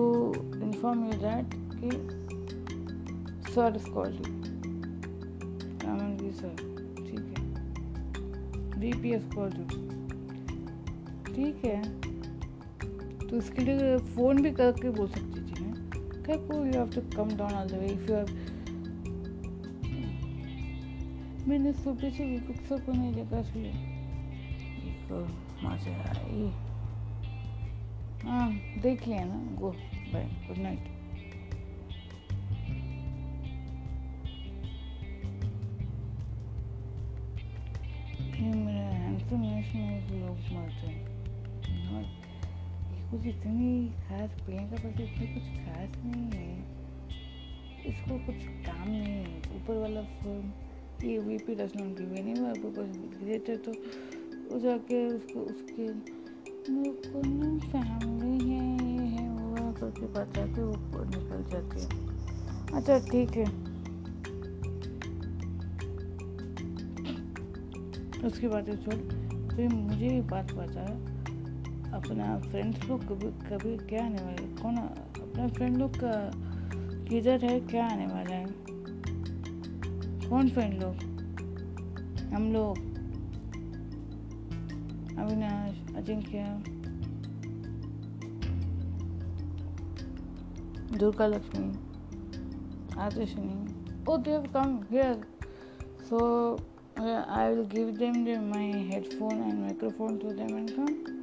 [0.62, 1.90] inform you that कि
[3.52, 3.88] sir is
[6.20, 6.56] जी sir
[6.96, 7.44] ठीक है.
[8.80, 9.66] V P S called you
[11.34, 11.82] ठीक है.
[13.28, 15.74] तो इसके लिए phone भी करके बोल सकती थी मैं.
[16.22, 18.26] क्या को you have to come down all the way if you have
[21.48, 23.60] मैंने सोचे से विकसों को नहीं जगह से
[24.88, 25.12] एक
[26.08, 26.65] आई।
[28.26, 28.50] हाँ
[28.82, 29.70] देख लिया ना गो
[30.12, 30.94] बाय गुड नाइट
[40.10, 41.04] लोग मरते हैं।
[43.10, 46.58] कुछ इतनी खास प्रियंका बस इतनी कुछ खास नहीं है।
[47.86, 48.36] इसको कुछ
[48.66, 50.52] काम नहीं है। ऊपर वाला फ़ोन
[51.04, 53.72] ये V P not give any were because देते तो
[54.50, 56.15] वो जाके उसको, उसके
[56.68, 57.20] मेरे को
[57.62, 60.62] फैमिली है ये है वो करके बता के
[61.06, 62.06] निकल जाते हैं
[62.72, 63.44] अच्छा ठीक है
[68.26, 68.94] उसकी बातें छोड़
[69.50, 70.82] फिर मुझे ये बात बता
[71.96, 76.12] अपना फ्रेंड्स लोग कभी कभी क्या आने वाले कौन अपना फ्रेंड लोग का
[77.08, 78.46] किधर है क्या आने वाला है
[80.28, 80.94] कौन फ्रेंड लोग
[82.34, 82.78] हम लोग
[85.18, 86.45] Avinash Ajinkya
[90.97, 91.69] Durga Lakshmi
[93.05, 93.53] आतिशनी
[94.11, 95.15] oh they have come here
[96.09, 96.21] so
[96.97, 101.21] uh, i will give them the, my headphone and microphone to them and come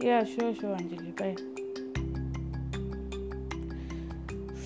[0.00, 1.12] Yeah, sure, sure, Anjali.
[1.16, 1.34] Bye.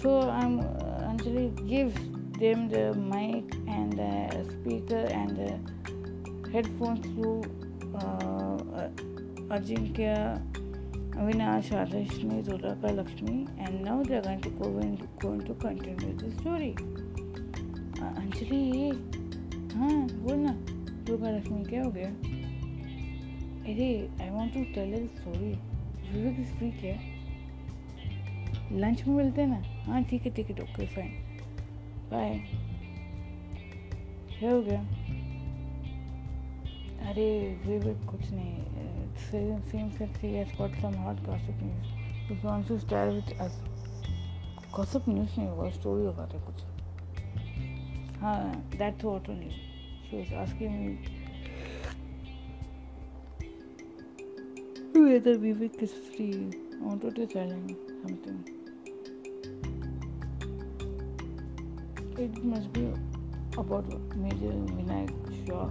[0.00, 1.94] So I'm uh, Anjali gives
[2.38, 7.42] them the mic and the speaker and the headphones to
[7.96, 8.88] uh,
[9.51, 10.05] Ajinkya,
[11.19, 16.69] Avinash Radhalakshmi Durga, Lakshmi and नव Jagan to going to continue the story
[18.01, 18.89] Anjali
[19.73, 20.51] हाँ बोल ना,
[21.07, 22.09] दुर्गा, लक्ष्मी, क्या हो गया?
[23.71, 25.53] अरे I want to tell the story
[26.11, 26.95] Vivek free क्या
[28.71, 29.61] lunch में मिलते हैं ना?
[29.85, 31.11] हाँ ठीक है ठीक है ओके फाइन
[32.11, 32.39] बाय
[34.39, 34.81] क्या हो गया?
[37.09, 37.27] अरे
[37.65, 38.76] वे, कुछ नहीं.
[39.19, 43.61] Same sex he has got some hot gossip news he wants to share with us
[44.75, 46.63] gossip news नहीं होगा स्टोरी होगा तो कुछ
[48.21, 48.39] हाँ
[48.77, 50.97] that thought only she was asking me
[54.99, 56.51] whether Vivek is free.
[56.73, 58.43] I wanted to tell him something.
[62.17, 62.91] It must be
[63.57, 65.69] about Major Vinayak Shaw.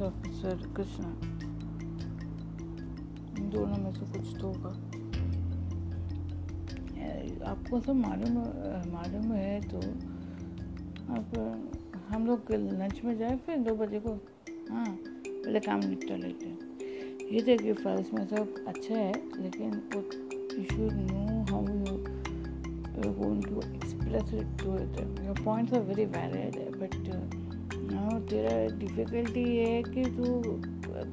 [0.00, 1.08] या IAS officer Krishna
[3.48, 4.68] दोनों में से कुछ तो होगा।
[7.50, 8.32] आपको सब मालूम
[8.92, 9.78] मालूम है तो
[11.14, 11.36] आप,
[12.08, 14.10] हम लोग लंच में जाए फिर दो बजे को।
[14.70, 16.58] हाँ पहले काम निपटा लेते हैं।
[17.32, 20.02] ये देखिए फाइल्स में सब अच्छा है, लेकिन वो
[20.64, 26.56] should know how you going to express it to it your points are very valid
[26.76, 27.47] but
[27.90, 30.24] no तेरा डिफ़िकल्टी ये है कि तू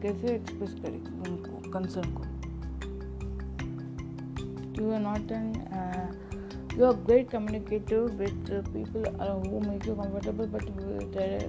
[0.02, 0.98] कैसे एक्सप्रेस करे
[1.30, 2.24] उनको कंसर्न को?
[6.78, 10.66] You are a great communicator with uh, people uh, who make you comfortable but
[11.14, 11.40] तेरे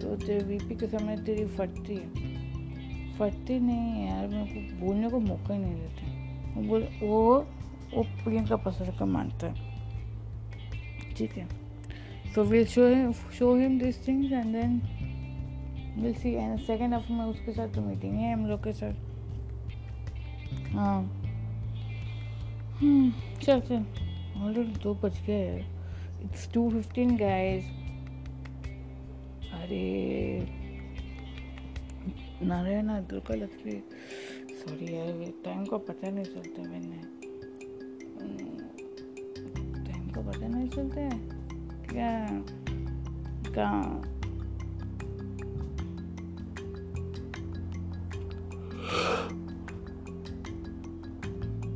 [0.00, 2.06] तो तेरे वीपी के सामने तेरी फटती है।
[3.18, 6.02] फटती नहीं है यार मेरे को बोलने को मौका ही नहीं देते।
[6.68, 7.20] वो वो
[7.94, 9.54] वो प्रियंका पसंद का मानता है।
[11.16, 11.46] ठीक है।
[12.34, 14.80] So we'll show him show him these things and then
[15.96, 16.34] we'll see.
[16.36, 18.94] And second half, में उसके साथ तो मीटिंग है हम लोग के साथ।
[20.72, 21.02] हाँ।
[22.80, 23.12] हम्म
[23.42, 23.84] चल चल।
[24.42, 25.58] ऑलरेडी दो बज गए
[26.24, 27.64] इट्स टू फिफ्टीन गाइस
[29.52, 30.46] अरे।
[32.42, 33.72] नारायण दुर्गा लक्ष्मी
[34.52, 37.02] सॉरी यार टाइम का पता नहीं चलता मैंने।
[39.84, 41.39] टाइम का पता नहीं चलता है।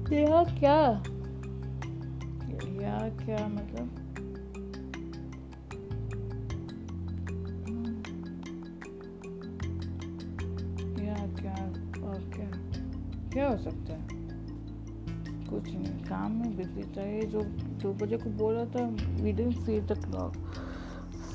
[0.08, 1.00] क्या क्या
[2.82, 3.88] या क्या मतलब।
[10.98, 11.66] या क्या
[12.02, 12.50] और क्या
[13.32, 14.06] क्या हो सकता है।
[15.46, 17.42] कुछ नहीं। काम में बिज़ी ये जो
[17.82, 18.88] दो बजे को बोला था
[19.22, 20.36] we didn't see the clock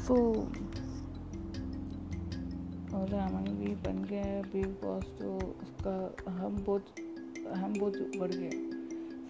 [0.08, 0.16] so
[2.98, 6.86] और अमन भी बन गया है बिग बॉस तो उसका हम बहुत
[7.58, 8.50] हम बहुत बढ़ गए।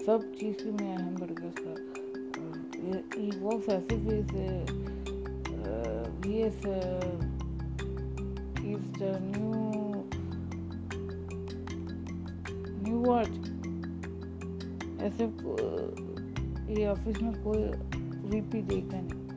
[0.06, 2.00] सब चीज़ में अहम बढ़ गया उसका।
[2.80, 3.06] if
[6.26, 7.10] he's uh,
[8.60, 8.86] he is
[12.84, 13.49] new what
[15.02, 15.24] ऐसे
[16.74, 17.64] ये ऑफ़िस में कोई
[18.30, 19.28] वीपी देखा नहीं।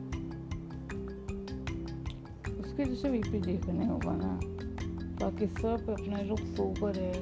[2.55, 4.39] उसके जैसे वीपी देखा नहीं होगा ना।
[5.21, 7.13] बाकी सब अपना लोग सोबर है।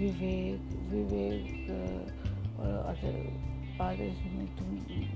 [0.00, 1.70] विवेक विवेक
[2.60, 2.70] और
[3.80, 4.68] आदेश में तुम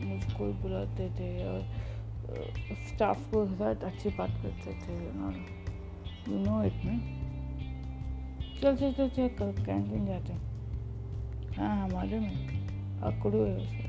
[0.08, 1.60] मुझको बुलाते थे और
[2.88, 4.94] स्टाफ को साथ अच्छी बात करते थे।
[6.32, 7.23] यू नो इट में
[8.62, 10.40] चल चल चल चल, कल कैंटीन जाते। हैं
[11.56, 13.84] हाँ हमारे में अकड़ू है उसका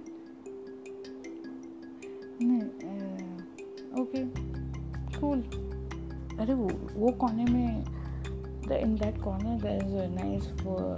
[2.44, 2.62] नहीं
[4.02, 4.24] ओके
[5.20, 5.40] कूल
[6.40, 8.01] अरे, वो वो कोने में
[8.68, 10.96] the, in that corner there is a nice uh,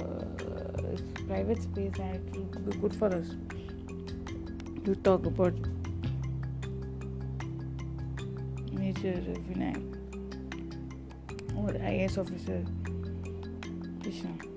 [1.28, 3.36] private space it will be good for us
[4.86, 5.54] to talk about
[8.72, 9.14] Major
[9.48, 9.82] Vinayak
[11.56, 12.64] or IS officer
[14.02, 14.53] Krishna.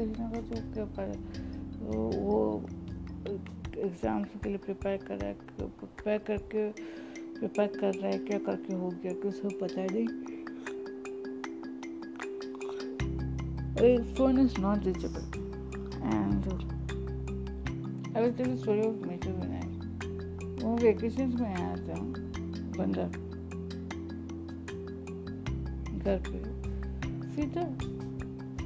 [0.00, 1.08] S Krishna का जो क्या पर
[1.80, 2.38] वो
[3.78, 6.68] एग्ज़ाम्स के लिए प्रिपेयर कर रहा है प्रिपेयर करके
[7.38, 10.06] प्रिपेयर कर रहा है, क्या करके हो गया कि उसको पता नहीं।
[14.14, 15.24] Phone is not reachable
[16.04, 16.42] and
[18.16, 22.00] I will story of major Vinayak वो वेकेशन में आया था,
[22.78, 23.06] बंदा।
[26.00, 26.38] घर पे।
[27.34, 27.64] सीधा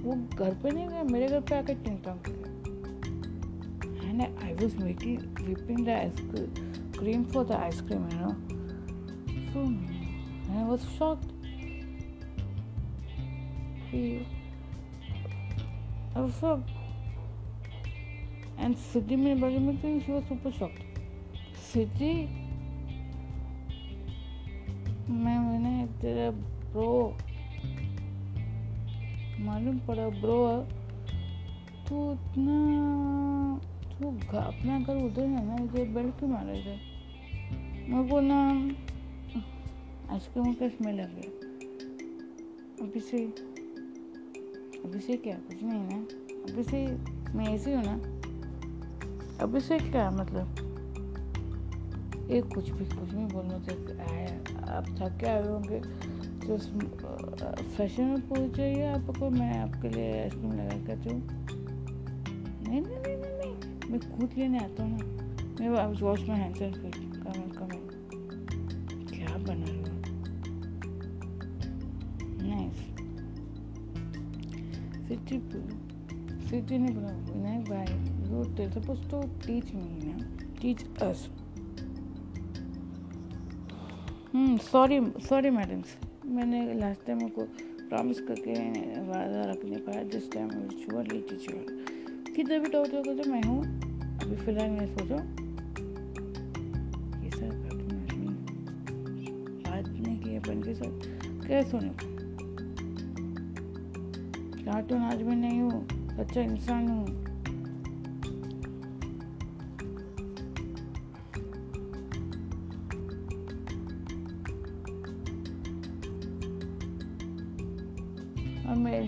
[0.05, 2.55] वो घर पे नहीं गया मेरे घर पे आकर टिंग टॉन्ग किया
[4.21, 6.13] I, I was making whipping the ice
[6.97, 8.37] cream for the ice cream, you know.
[9.53, 11.25] So and I was shocked.
[18.57, 20.83] And Siddhi made making, she was super shocked.
[21.73, 22.29] Siddhi,
[25.11, 26.31] मैं मैंने तेरा
[26.73, 26.93] ब्रो
[29.45, 30.39] मालूम पड़ा ब्रो,
[31.89, 32.59] तू इतना,
[33.91, 36.79] तू अपना घर उधर है ना, इधर बेल्ट क्यों मारा इधर।
[37.89, 38.39] मैं बोला
[40.13, 41.31] आइसक्रीम का स्मेल आ गया।
[42.83, 43.25] अभी से
[44.85, 45.99] अभी से क्या, कुछ नहीं ना।
[46.45, 46.87] अभी से
[47.35, 47.95] मैं ऐसी हूँ ना,
[49.45, 50.47] अभी से क्या मतलब?
[52.31, 53.57] एक कुछ भी, कुछ नहीं बोलना
[54.11, 54.35] आया,
[54.77, 56.14] आप थक के आए होंगे।
[56.47, 56.57] तो
[57.77, 61.19] फ़ैशन में पूछ जाइए आपको मैं आपके लिए आइसक्रीम लगा कर दूँ
[62.67, 63.55] नहीं नहीं नहीं नहीं नहीं,
[63.91, 65.05] मैं खुद लेने आता हूँ ना।
[65.61, 65.69] मैं
[66.01, 67.71] wash my hands and come come
[69.11, 69.97] क्या बना रहा
[72.45, 72.79] नाइस
[75.09, 75.37] सिटी
[76.49, 77.89] सिटी ने बोला विनायक भाई।
[78.31, 80.17] You tell suppose to teach me ना।
[80.61, 81.29] Teach us
[84.63, 85.83] sorry sorry madam
[86.35, 87.43] मैंने लास्ट टाइम उनको
[87.89, 88.53] प्रॉमिस करके
[89.09, 93.61] वादा रख नहीं पाया जिस टाइम श्योरली टीचर किधर भी डाउट होगा तो मैं हूँ।
[94.19, 95.15] अभी फ़िलहाल मैं सोचो।
[97.25, 97.51] ये सर
[99.67, 101.93] बात नहीं की अपन के साथ। क्या सुनो।
[104.65, 105.87] कार्टून आज मैं नहीं हूँ।
[106.19, 107.24] अच्छा इंसान हूँ।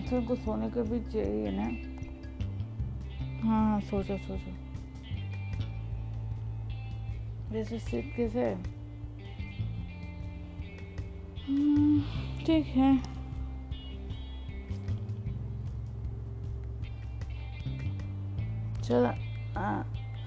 [0.07, 1.63] इंसान को सोने के भी चाहिए ना?
[3.43, 4.51] हाँ सोचो सोचो
[7.51, 8.45] जैसे सीट कैसे
[11.47, 12.01] हम्म,
[12.45, 12.97] ठीक है।
[18.83, 19.07] चलो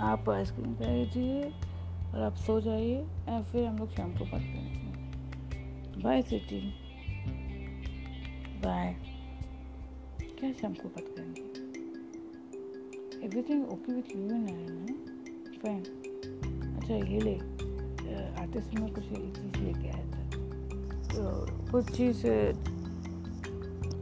[0.05, 1.43] आप आइसक्रीम खा लीजिए
[2.15, 6.61] और आप सो जाइए और फिर हम लोग शाम को बात करेंगे। Bye city.
[8.61, 8.95] बाय।
[10.41, 11.43] क्या शाम को बात करेंगे?
[13.27, 14.95] Everything okay with you and I ना?
[15.63, 15.83] फाइन
[16.77, 17.35] अच्छा ये ले
[18.43, 20.23] आते समय कुछ एक चीज़ लेके आया था।
[21.09, 21.21] तो
[21.73, 22.21] कुछ चीज़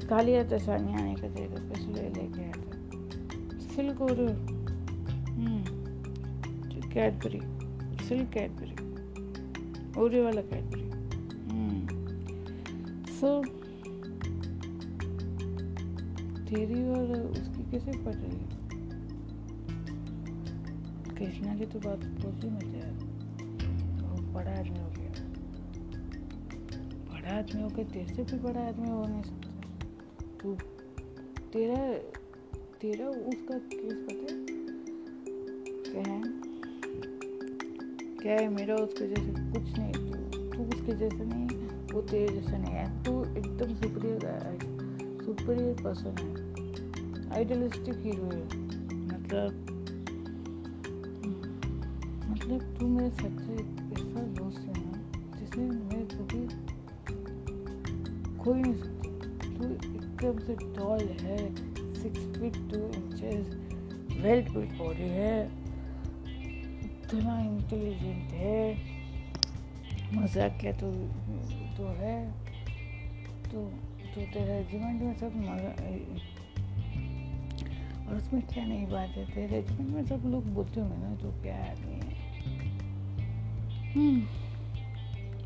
[0.07, 2.72] खा लिया था सानी आने का देगा इसलिए लेके आया था।
[3.74, 4.16] सिल्क और
[6.95, 7.41] कैडबरी
[8.07, 8.76] सिल्क कैडबरी
[10.03, 10.86] ओरे वाला कैडबरी
[13.20, 13.28] सो
[16.49, 18.68] तेरी और उसकी कैसे पड़ रही है?
[21.14, 22.92] कृष्णा की तो बात पूछ ही मत यार।
[24.03, 25.11] वो बड़ा आदमी हो गया।
[27.12, 27.84] बड़ा आदमी हो गया?
[27.84, 29.49] तेरे से भी बड़ा आदमी हो नहीं सकता।
[30.42, 30.55] तू
[31.53, 31.94] तेरा
[32.80, 34.44] तेरा उसका केस पता है?
[35.92, 36.22] क्या है?
[38.16, 38.49] क्या है?
[38.49, 41.49] मेरा उसके जैसे कुछ नहीं। तू तू उसके जैसा नहीं
[41.94, 44.78] वो तेरे जैसा नहीं है। तू एकदम सुपरियर
[45.29, 46.26] सुपरियर पर्सन है।
[47.37, 48.45] आइडियलिस्टिक हीरो है।
[49.09, 49.51] मतलब
[52.29, 53.53] मतलब तू मेरे सच्चा
[53.95, 54.93] ऐसा दोस्त है ना
[55.39, 56.41] जिसे मैं कभी
[58.39, 59.09] खो ही नहीं सकती।
[59.49, 61.37] तू एकदम से टॉल है
[61.95, 63.45] six feet two inches
[64.22, 65.37] well built body है,
[66.87, 68.62] इतना इंटेलिजेंट है,
[70.14, 70.91] मज़ाक क्या तो
[71.76, 72.16] तो है
[73.53, 73.70] तो
[74.18, 75.72] तो तेरा रेजिमेंट में सब मज़ा
[78.06, 81.30] और उसमें क्या नहीं बात है तेरे रेजिमेंट में सब लोग बोलते होंगे ना जो
[81.42, 82.14] क्या आदमी है।
[83.92, 84.20] हम्म,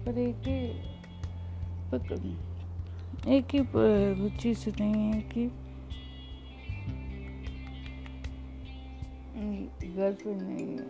[0.05, 0.55] पर एक ही
[3.37, 3.61] एक ही
[4.39, 5.47] चीज़ नहीं है कि
[9.87, 10.87] गर्लफ्रेंड नहीं है।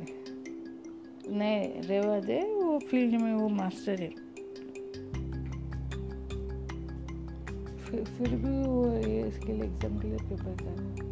[1.38, 4.31] नहीं रेवा दे वो फ़ील्ड में वो मास्टर है।
[7.92, 11.10] फिर, फिर भी वो ये इसके लिए एग्ज़ाम के लिए प्रिपेयर कर रहे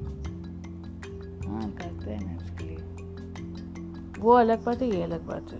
[1.48, 2.76] हाँ। करते हैं ना उसके लिए।
[4.20, 5.58] वो अलग बात है ये अलग बात है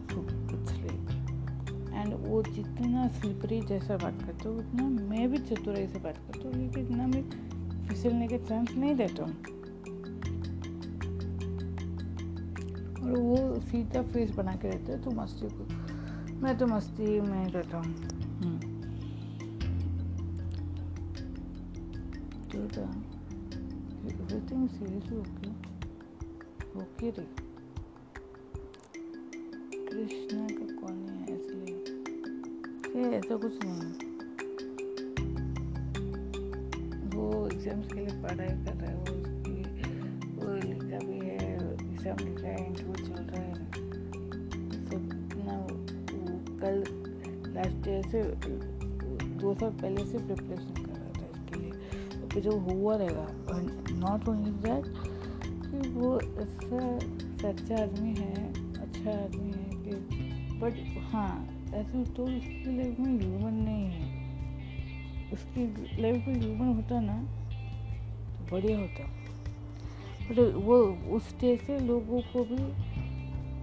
[1.92, 6.48] एंड वो जितना स्लिपरी जैसा बात करते हो उतना मैं भी चतुराई से बात करता
[6.48, 7.22] हूँ लेकिन इतना मैं
[7.88, 9.34] फिसलने के चांस नहीं देता हूँ।
[13.02, 15.66] और वो सीधा फेस बना के रहते हैं तो मस्ती को
[16.42, 18.09] मैं तो मस्ती में रहता हूँ।
[22.74, 22.82] तो
[24.10, 25.48] एवरीथिंग सीरियसली ओके
[26.80, 27.24] ओके रे
[29.88, 31.76] कृष्णा का कौन है इसलिए
[33.18, 34.08] ऐसा कुछ नहीं
[37.14, 39.56] वो एग्ज़ाम्स के लिए पढ़ाई कर रहा है, वो उसकी,
[40.36, 41.38] वो लिखा भी है
[41.72, 43.54] एग्ज़ाम लिख है इंटरव्यू चल रहा है।
[44.86, 45.02] सब
[45.46, 45.56] ना
[46.62, 46.76] कल
[47.54, 48.20] लास्ट ईयर से,
[49.42, 50.18] दो साल पहले से
[52.34, 53.26] तो जो हुआ रहेगा।
[53.98, 54.84] नॉट ओनली दैट
[55.64, 56.98] कि वो ऐसा
[57.38, 58.48] सच्चा आदमी है
[58.82, 59.92] अच्छा आदमी है कि
[60.58, 60.74] बट
[61.12, 61.32] हाँ
[61.74, 65.66] ऐसे तो उसकी लाइफ में ह्यूमन नहीं है। उसकी
[66.02, 67.16] लाइफ में ह्यूमन होता ना
[68.38, 69.04] तो बढ़िया होता।
[70.28, 70.76] बट वो
[71.16, 72.62] उस स्टेज से लोगों को भी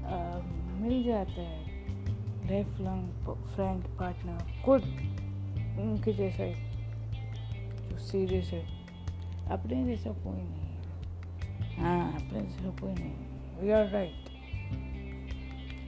[0.03, 0.39] आ,
[0.81, 1.65] मिल जाता है।
[2.47, 4.81] Life long friend partner good
[5.81, 6.43] उनके जैसा
[8.01, 8.61] सीरियस है।
[9.51, 10.75] अपने जैसा कोई नहीं है।
[11.77, 14.29] हाँ अपने जैसा कोई नहीं वी आर राइट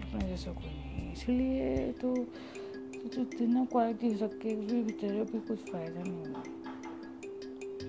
[0.04, 2.14] अपने जैसा कोई नहीं इसलिए तो
[3.06, 6.44] तो इतना क्वालिटी रख के भी बेचारे भी कुछ फ़ायदा नहीं हुआ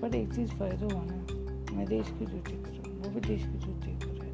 [0.01, 3.19] पर एक चीज़ फ़ायदा हुआ ना, मैं देश की ड्यूटी कर रहा हूँ। वो भी
[3.27, 4.33] देश की ड्यूटी कर रहा है।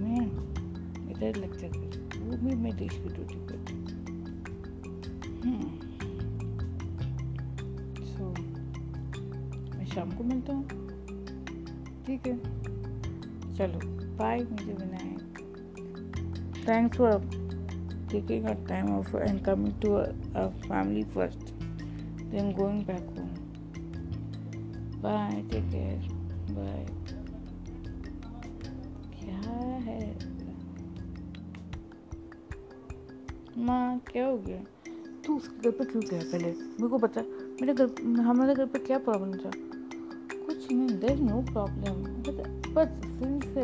[0.00, 0.20] मैं
[1.10, 3.81] इधर लेक्चर कर वो भी मैं देश की ड्यूटी कर रही हूँ।
[9.94, 10.68] शाम को मिलता हूँ।
[12.06, 12.38] ठीक है।
[13.54, 13.78] चलो
[14.16, 15.12] बाय मुझे बनाए
[16.68, 17.42] thanks for
[18.12, 20.02] a time off and coming to a,
[20.40, 21.44] a family first,
[22.32, 23.30] then going back home.
[25.04, 26.02] Bye, take care.
[26.56, 26.90] Bye.
[29.18, 30.18] क्या है?
[33.58, 34.62] माँ क्या हो गया?
[35.26, 36.46] तू उसके घर पे क्यों गया पहले?
[36.46, 37.20] मेरे को पता
[37.60, 39.50] मेरे घर हमारे घर पे क्या प्रॉब्लम था?
[40.62, 42.02] कुछ नहीं देर no problem
[42.74, 43.56] but since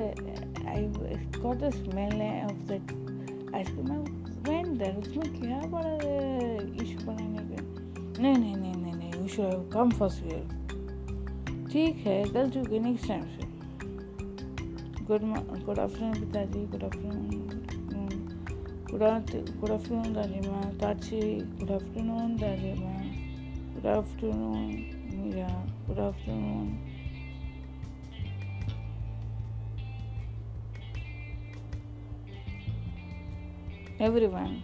[0.66, 0.86] I
[1.42, 3.90] got a smell of that ice cream
[4.48, 5.92] went there उसमें क्या बड़ा
[6.82, 7.62] इशू बनाने का
[8.22, 12.78] नहीं नहीं नहीं नहीं नहीं you should have come first year ठीक है गल चुके
[12.80, 13.46] नेक्स्ट टाइम से
[15.04, 15.30] गुड
[15.64, 17.30] गुड आफ्टरनून पिताजी good afternoon
[18.90, 19.00] good
[19.60, 21.20] good afternoon दादी माँ ताची
[21.60, 23.00] गुड आफ्टरनून दादी माँ
[23.74, 25.48] good afternoon Meera
[25.86, 26.87] good afternoon
[34.00, 34.62] everyone.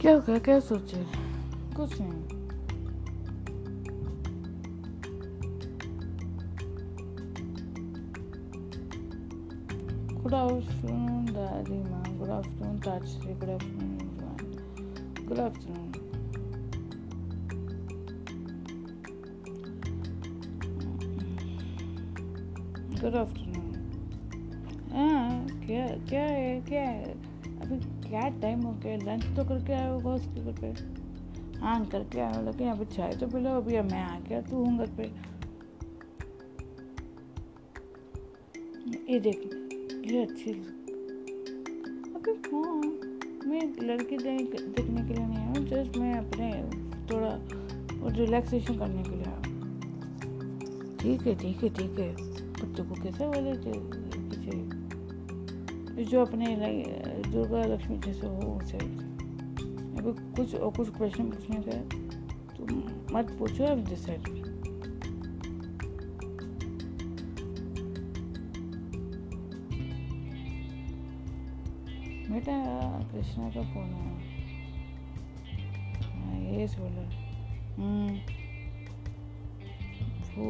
[0.00, 1.21] क्या क्या क्या सोचे
[1.82, 2.28] खुश हैं
[10.18, 15.90] गुड आफ्टरनून दादी माँ good afternoon Tajashri good afternoon जवान गुड आफ्टरनून
[23.00, 23.70] गुड आफ्टरनून
[24.92, 27.12] हाँ क्या क्या है क्या है
[27.60, 27.78] अभी
[28.08, 31.00] क्या टाइम हो गया लंच तो करके आए हो घोष के घर
[31.62, 34.86] हाँ करके आया लेकिन अभी चाय तो पिलाओ अभी मैं आ गया तू हूँ घर
[34.96, 35.02] पे।
[39.12, 39.40] ये देख
[40.06, 40.52] ये अच्छी
[42.16, 42.62] अभी हाँ
[43.46, 46.50] मैं लड़की देख, देखने के लिए नहीं आया जस्ट मैं अपने
[47.10, 47.38] थोड़ा
[48.16, 49.40] रिलैक्सेशन करने के लिए आया
[51.00, 54.50] ठीक है ठीक है ठीक है। बच्चों को कैसे वाले किसी
[56.04, 56.54] जो अपने
[57.32, 59.11] दुर्गा लक्ष्मी जैसे हो अभी
[60.36, 61.72] कुछ और कुछ क्वेश्चन पूछने का
[62.54, 62.64] तो
[63.16, 64.28] मत पूछो अब डिसाइड
[72.32, 72.54] बेटा,
[73.12, 74.12] कृष्णा का फ़ोन है
[76.02, 77.02] हाँ ये बोला
[77.74, 78.16] हम्म।
[80.36, 80.46] वो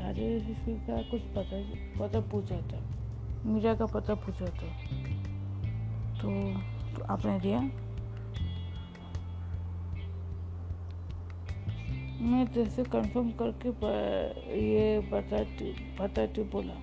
[0.00, 1.58] राजेश का कुछ पता
[2.00, 2.80] पता पूछा था।
[3.46, 4.68] मीरा का पता पूछा था।
[6.20, 6.30] तो
[7.10, 7.60] आपने दिया?
[12.20, 13.68] मैं जैसे कंफर्म करके
[14.60, 15.42] ये बता
[16.02, 16.74] बता तू बोला।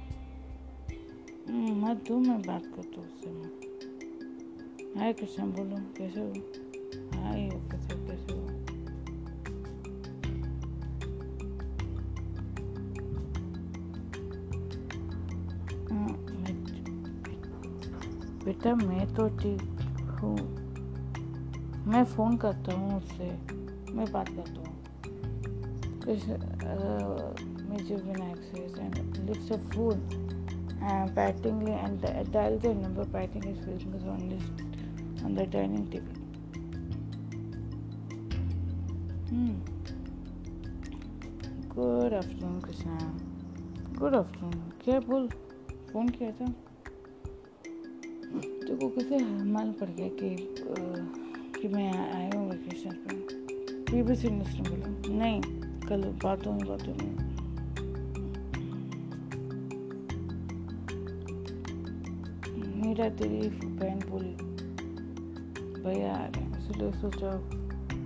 [1.47, 3.49] हम्म, मत दू मैं बात करता हूँ उससे मैं
[4.97, 6.34] हाय कृष्ण बोलो कैसे हो?
[7.19, 8.47] हाय कैसे कैसे हो?
[15.91, 16.15] हाँ,
[18.45, 19.82] बेटा मैं तो ठीक
[20.24, 20.63] हूँ
[21.88, 23.30] मैं फ़ोन करता हूँ उससे,
[23.93, 24.74] मैं बात करता हूँ।
[27.69, 28.67] मेजर विनायक से
[29.26, 29.97] लिफ्ट मतलब अ phone
[30.84, 31.63] and patting
[32.78, 33.43] number patting
[35.51, 36.19] dining table
[41.76, 43.17] good afternoon Krishna
[43.99, 45.28] good afternoon क्या बोल?
[45.93, 46.53] फ़ोन किया था?
[48.74, 50.55] तो को कैसे मालूम पड़ गया कि
[51.61, 53.15] कि मैं आया हूँ वेकेशन पे।
[53.91, 55.41] बीबीसी न्यूज़ ने बोला। नहीं,
[55.88, 57.15] कल बातों में बातों में।
[62.84, 64.36] मेरा, तेरी बहन बोली,
[65.84, 67.32] भैया आ रहे हैं। इसलिए सोचा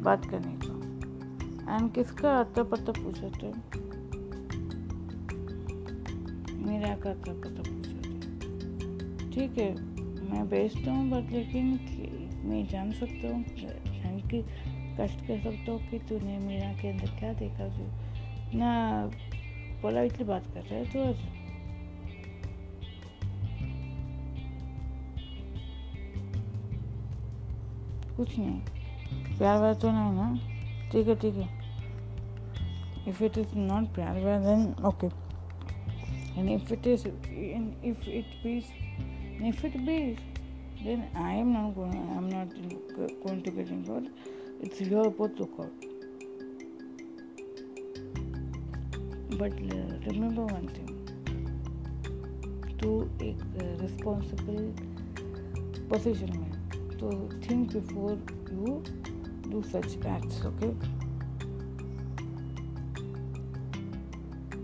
[0.02, 0.74] बात करने का
[1.76, 3.48] एंड किसका आता पता पूछा था?
[6.66, 7.88] मेरा का आता पता पूछा
[9.32, 9.97] ठीक है।
[10.30, 11.66] मैं बेचता हूँ बट लेकिन
[12.46, 14.42] मैं जान सकता हूँ, जान के
[15.00, 18.72] कष्ट कर सकता हूँ कि तूने मेरा के अंदर क्या देखा जो ना
[19.82, 21.14] पोलाइटली बात कर रहे तो
[28.18, 28.60] कुछ नहीं,
[29.38, 30.28] प्यार व्यार तो नहीं ना?
[30.92, 31.48] ठीक है ठीक है।
[33.08, 34.42] If it is not प्यार व्यार
[36.38, 38.66] and if it is, and if it is
[38.98, 39.07] And
[39.40, 40.18] if it be,
[40.84, 41.96] then I am not going.
[41.96, 42.54] I am not
[43.26, 44.10] going to get involved.
[44.62, 45.72] It's your both look out.
[49.38, 50.98] But uh, remember one thing:
[52.80, 53.36] to a
[53.84, 54.74] responsible
[55.90, 56.58] position में
[57.00, 57.10] to
[57.48, 58.18] think before
[58.52, 58.84] you
[59.50, 60.42] do such acts.
[60.46, 60.74] Okay.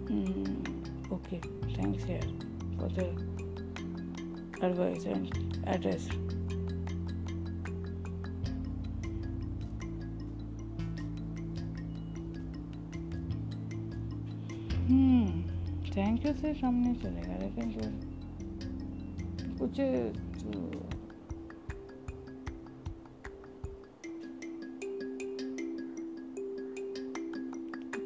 [0.07, 1.41] Mm, okay.
[1.76, 2.21] Thanks, here
[2.80, 2.89] for
[4.62, 5.26] the advice and
[5.66, 6.09] address.
[15.99, 17.86] Thank you से सामने चलेगा लेकिन जो
[19.61, 19.78] कुछ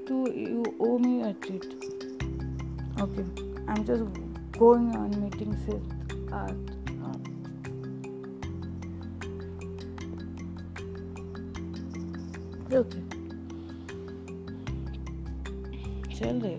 [0.06, 1.66] to you owe me a treat.
[3.00, 3.24] Okay,
[3.68, 4.04] I'm just
[4.58, 5.82] going on meeting sis
[6.31, 6.77] art.
[12.69, 13.01] Okay
[16.15, 16.55] चल रहे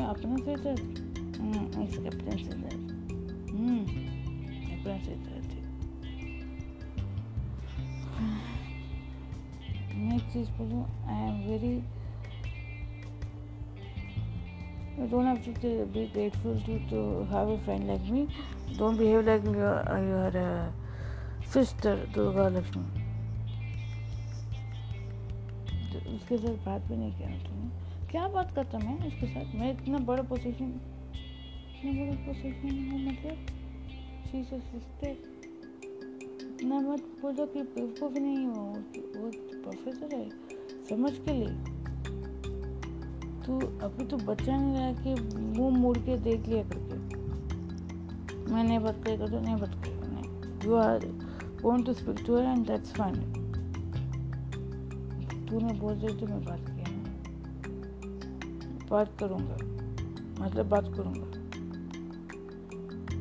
[0.00, 0.98] अपना दर्द
[2.06, 2.90] अपने से दर्द
[4.72, 5.48] अपना से दर्द
[9.96, 11.74] मैं एक चीज़ बोलूँ I am very
[15.00, 15.50] You don't have to
[15.92, 18.28] be grateful to, to have a friend like me.
[18.76, 19.76] Don't behave like your,
[20.08, 20.66] your uh,
[21.52, 22.84] sister Durga Lakshmi.
[26.10, 29.54] उसके साथ बात भी नहीं किया तुमने। क्या बात करता मैं उसके साथ?
[29.60, 30.70] मैं इतना बड़ा पोजीशन
[31.74, 33.36] इतना बड़ा पोजीशन हूँ मतलब?
[34.30, 35.12] शी से सिस्टर
[36.46, 38.62] इतना मत बोलो कि बेवकूफ़ नहीं हो
[39.16, 39.30] वो
[39.64, 40.28] प्रोफेसर है
[40.88, 41.79] समझ के लिए।
[43.46, 45.10] तू अभी तो बच्चा नहीं रहा कि
[45.58, 46.94] मुँह मुड़ के देख लिया करके।
[48.52, 50.26] मैं नहीं बात करेगा तो नहीं बात करेगा नहीं।
[50.64, 51.06] You are
[51.62, 53.14] going to speak to and that's fine
[55.48, 57.02] तूने बोल दिया तो मैं बात किया ना
[58.90, 59.56] बात करूँगा।
[60.40, 61.28] मतलब बात करूँगा।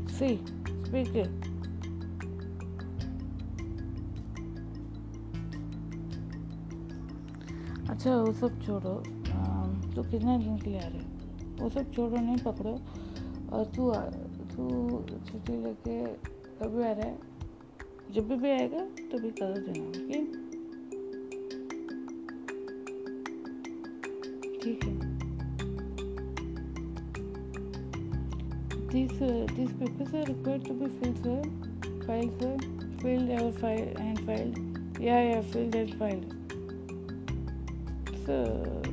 [0.10, 0.36] सी
[0.86, 1.14] स्पीक
[7.90, 8.94] अच्छा वो सब छोड़ो।
[10.00, 11.00] तो कितना ढूंढ के आ रहे
[11.60, 12.72] वो सब छोड़ो नहीं पकड़ो।
[13.52, 13.92] और तू
[14.52, 14.68] तू
[15.28, 15.96] छुट्टी लेके
[16.60, 17.18] कभी आ रहा है?
[18.12, 20.22] जब भी, आएगा तो भी कर देना ओके?
[24.62, 24.94] ठीक है।
[28.88, 29.12] This
[29.52, 31.42] this papers are required to be filled sir
[32.08, 32.58] file sir
[33.02, 36.22] filled ever file and file या या filled and file
[38.26, 38.89] sir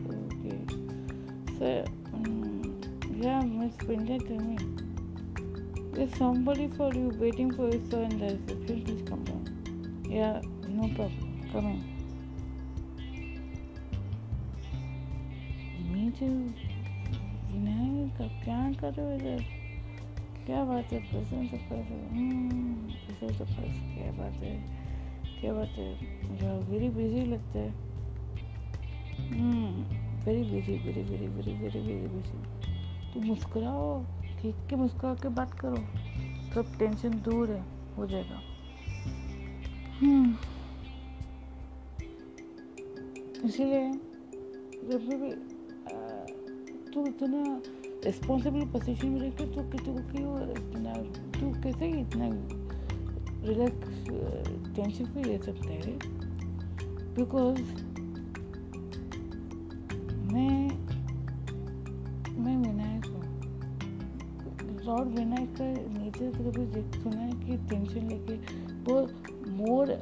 [1.58, 2.80] So, um,
[3.18, 4.58] yeah, Miss Pinja, tell me.
[5.94, 8.82] There's somebody for you waiting for you, sir, in the reception.
[8.84, 10.04] Please come down.
[10.06, 11.48] Yeah, no problem.
[11.52, 11.80] Come in.
[15.92, 19.40] मीठे विनायक का क्या कर रहे हो इधर
[20.46, 21.86] क्या बात है प्रसन्न से पास
[23.20, 24.54] प्रसन्न से क्या बात है
[25.40, 27.70] क्या बात है वेरी बिज़ी लगता है
[30.26, 34.04] very busy very very very very very busy तो मुस्कुराओ
[34.40, 35.76] ठीक के मुस्कुरा के बात करो।
[36.54, 37.62] सब टेंशन दूर है,
[37.96, 38.40] हो जाएगा।
[40.00, 40.34] हम्म।
[43.44, 43.92] इसीलिए
[44.90, 45.30] जब भी
[46.92, 47.62] तू इतना
[48.06, 50.92] रिस्पॉन्सिबल पोजीशन में रहकर तो किसी को क्यों इतना,
[51.40, 52.28] तू कैसे इतना
[53.48, 54.04] रिलैक्स
[54.76, 55.98] टेंशन फ्री रह सकता है?
[57.14, 57.85] बिकॉज़
[60.36, 60.68] मैं
[62.36, 68.34] मैं विनायक हूँ लॉर्ड विनायक का नेचर तो कभी देख सुना है कि टेंशन लेके
[68.84, 69.00] वो
[69.52, 69.92] मोर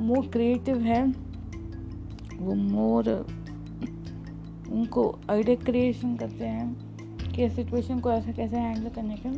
[0.00, 1.02] मोर क्रिएटिव है
[2.36, 3.10] वो मोर
[4.70, 9.36] उनको आइडिया क्रिएशन करते हैं कि सिचुएशन को ऐसा कैसे हैंडल करने के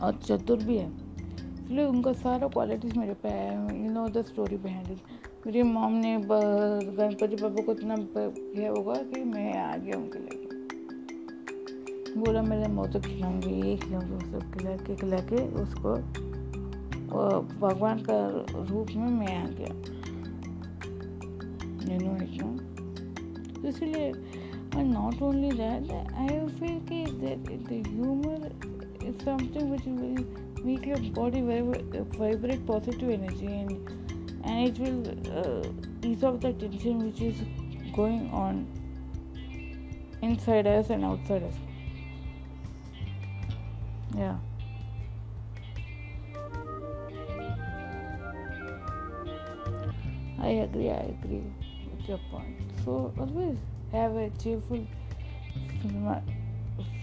[0.00, 4.56] और चतुर भी है इसलिए उनका सारा क्वालिटीज़ मेरे पे है you know the story
[4.56, 9.96] behind it मेरी मॉम ने गणपति बाबा को इतना किया होगा कि मैं आ गया
[9.96, 10.48] उनके लिए
[12.16, 15.94] बोला मैंने मैं तो खिलाऊँगी, ये खिलाऊँगी उसको खिला के खिला के उसको
[17.60, 19.74] भगवान का रूप में मैं आ गया
[23.68, 24.12] इसीलिए
[24.76, 28.52] I not only that I feel कि humour
[29.04, 30.26] is something which will
[30.64, 31.40] make your body
[32.18, 34.03] vibrate positive energy and
[34.43, 35.01] and it will
[35.37, 37.41] uh, ease off the tension which is
[37.95, 38.67] going on
[40.21, 41.53] inside us and outside us
[44.15, 44.37] yeah
[50.41, 51.43] I agree, I agree
[51.91, 52.55] with your point.
[52.83, 53.57] So always
[53.91, 54.87] have a cheerful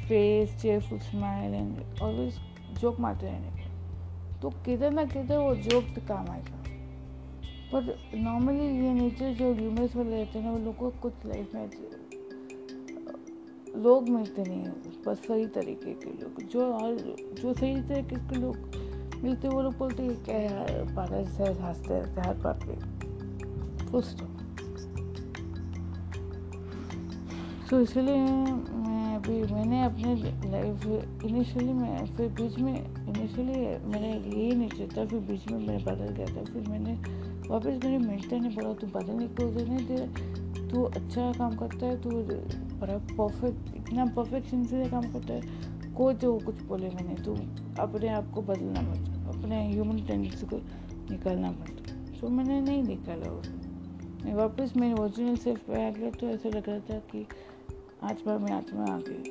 [0.08, 2.38] face, cheerful smile, and always
[2.80, 6.59] joke मारते रहने का तो किधर ना किधर वो joke तो काम आएगा
[7.73, 11.55] पर नॉर्मली ये नेचर जो ह्यूमर्स वाले रहते हैं ना, वो लोग को कुछ लाइफ
[11.55, 11.69] में
[13.77, 16.97] लोग मिलते नहीं हैं, बस सही तरीके के लोग। जो और,
[17.41, 18.55] जो सही तरीके के लोग
[19.23, 24.01] मिलते वो लोग बोलते हैं क्या यार पागल से हँसते रहते हर बात पे। फुल
[24.01, 24.29] स्टॉप
[27.69, 30.15] तो इसलिए मैं अभी, मैंने अपने
[30.51, 30.85] लाइफ
[31.25, 36.13] इनिशियली मैं, फिर बीच में इनिशियली मैंने यही नहीं चाहता फिर बीच में मैं बदल
[36.13, 36.95] गया था, फिर मैंने
[37.51, 42.01] वापस मेरे मेंटर ने बोला तू बदलने को नहीं दे। तू अच्छा काम करता है,
[42.01, 42.09] तू
[42.79, 47.33] बड़ा परफेक्ट इतना परफेक्शन से काम करता है। कोई तो कुछ बोले मैंने तू
[47.81, 50.57] अपने आप को बदलना मत, अपने ह्यूमन टेंडेंसी को
[51.11, 56.09] निकालना मत। तो मैंने नहीं निकाला उसको मैं वापस मेरे ओरिजिनल सेल्फ पे आ गया
[56.11, 57.25] तो ऐसा लग रहा था कि
[58.03, 59.23] आत्मा में आत्मा आ गई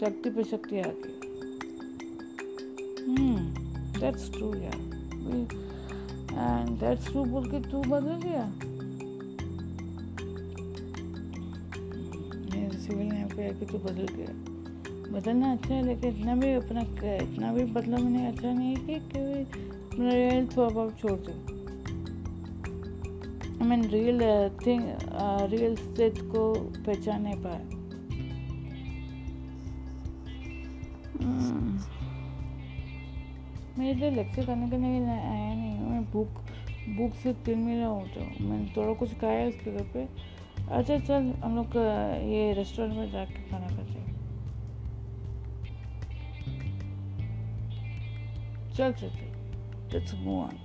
[0.00, 1.14] शक्ति पे शक्ति आ गई
[4.00, 5.64] दैट्स ट्रू यार।
[6.36, 8.44] एंड दैट्स ट्रू बोल के तू बदल गया
[12.78, 14.32] सिविल यहाँ पे आके तू बदल गया।
[15.12, 16.80] बदलना अच्छा है, लेकिन इतना भी अपना
[17.14, 21.32] इतना भी बदला मैंने अच्छा नहीं है कि अपना रियल स्वभाव छोड़ दे।
[23.54, 24.20] I mean real
[24.66, 24.82] thing
[25.50, 26.52] real स्थित को
[26.86, 27.64] पहचान नहीं पाए।
[31.18, 31.95] Hmm.
[33.78, 36.42] मैं इधर लेक्चर करने के लिए आया नहीं हूँ। मैं बुक
[36.96, 40.08] बुक से तिल मिला हूँ तो मैंने थोड़ा कुछ खाया उसके घर पे।
[40.68, 41.76] अच्छा चल, हम लोग
[42.26, 44.14] ये रेस्टोरेंट में जाके खाना खाते हैं।
[48.76, 50.56] चल चल चल। लेट्स मूव ऑन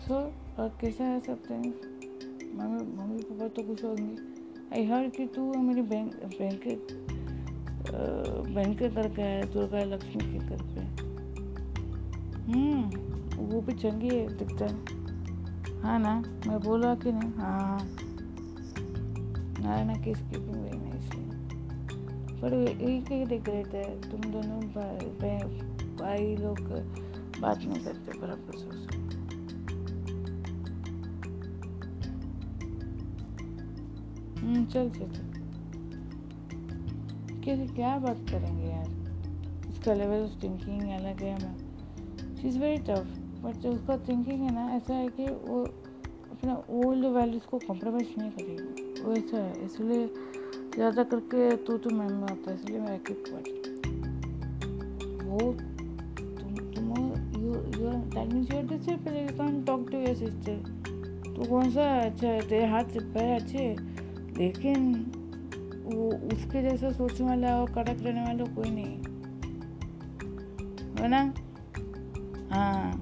[0.00, 0.14] सो
[0.58, 1.78] और कैसा है सब थिंग्स
[2.54, 4.42] मम्मी मम्मी पापा तो खुश होंगे।
[4.74, 6.74] आई हर कि तू मेरी बहन बहन के
[8.54, 10.80] बहन के घर गया है, दुर्गा लक्ष्मी के घर पे।
[12.44, 16.14] हम्म वो भी चंगी है, दिखता है। हाँ ना?
[16.46, 17.30] मैं बोला कि नहीं?
[17.32, 17.78] हाँ।
[19.60, 24.00] नारायणा की स्कीपिंग वेरी नाइसली पर एक ही रिग्रेट है?
[24.00, 24.60] तुम दोनों
[25.96, 26.60] भाई लोग
[27.40, 29.03] बात नहीं करते, बराबर सोच
[34.54, 35.08] चल चल
[37.44, 38.88] कैसे क्या बात करेंगे यार?
[39.68, 41.56] उसका लेवल ऑफ़ थिंकिंग अलग है हमें।
[42.36, 43.06] She is very tough
[43.44, 45.62] but जो उसका थिंकिंग है ना, ऐसा है कि वो
[46.32, 50.06] अपना ओल्ड वैल्यूज़ को कॉम्प्रोमाइज़ नहीं करेगी। वो ऐसा है, इसलिए
[50.74, 53.22] ज़्यादा करके तू तो मैं में आता है, इसलिए मैं एक एक
[55.24, 55.52] वो,
[56.38, 56.86] तुम तुम
[57.42, 60.56] you you that means you discipline you talk to your sister
[61.26, 63.93] तू कौन सा अच्छा है, तेरे हाथ पैर अच्छे
[64.36, 64.78] लेकिन
[65.84, 69.02] वो उसके जैसा सोचने वाला और कड़क रहने वाला कोई नहीं है।
[71.08, 71.22] ना?
[72.50, 73.00] हाँ।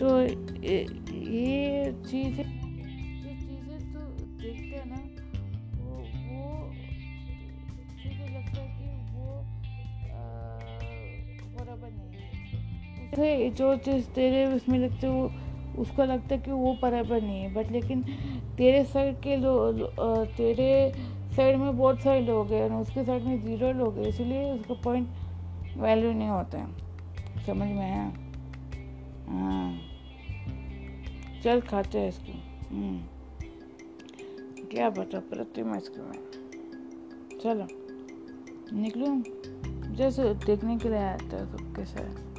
[0.00, 4.00] तो ये चीज़ें ये चीज़ें तो
[4.34, 5.00] देखते हैं ना,
[5.76, 5.90] वो
[6.26, 6.40] वो,
[8.06, 9.26] मुझे लगता है कि वो
[11.56, 15.24] बराबर नहीं है। जो चीज़ तेरे उसमें लगते वो
[15.78, 18.02] उसको लगता है कि वो बराबर नहीं है बट लेकिन
[18.56, 19.80] तेरे साइड के लोग
[20.36, 20.92] तेरे
[21.36, 24.74] साइड में बहुत सारे लोग हैं और उसके साइड में ज़ीरो लोग हैं, इसलिए उसका
[24.74, 25.08] पॉइंट
[25.76, 26.66] वैल्यू नहीं होता है।
[27.46, 28.12] समझ में आया?
[29.28, 29.78] हाँ।
[31.44, 32.32] चल खाते हैं इसको।
[32.74, 33.02] हम्म।
[34.68, 36.18] क्या बता प्रतिमा इसको में।
[37.42, 37.66] चलो।
[38.76, 39.22] निकलूँ।
[39.94, 42.29] जैसे देखने के लिए आया था तो कैसा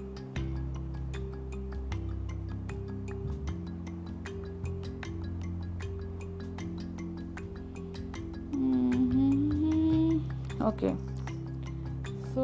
[10.68, 10.89] ओके
[12.34, 12.43] सो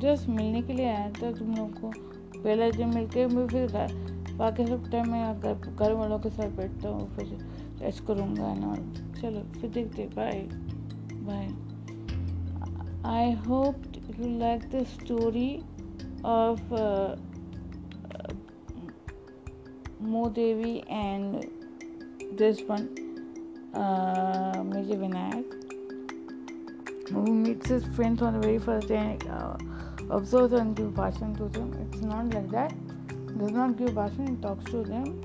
[0.00, 1.90] जस्ट मिलने के लिए आया था तुम लोग को।
[2.36, 3.66] पहले जब मिलके मैं फिर
[4.38, 7.38] बाकी सब टाइम मैं घर वालों के साथ बैठता हूँ, फिर
[7.78, 8.74] टेस्ट करूँगा ना
[9.20, 10.48] चलो, फिर देखते bye
[11.28, 11.46] bye
[13.14, 13.82] I hope
[14.18, 15.50] you like the story
[16.24, 16.74] of
[20.06, 21.46] Modevi and
[22.38, 23.05] this one.
[23.76, 25.44] Uh, Major Vinayak,
[27.10, 29.56] who meets his friends on the very first day and uh,
[30.10, 31.72] observes and gives bhashan to them.
[31.86, 32.74] It's not like that.
[33.38, 35.20] Does not give bhashan, he talks to them.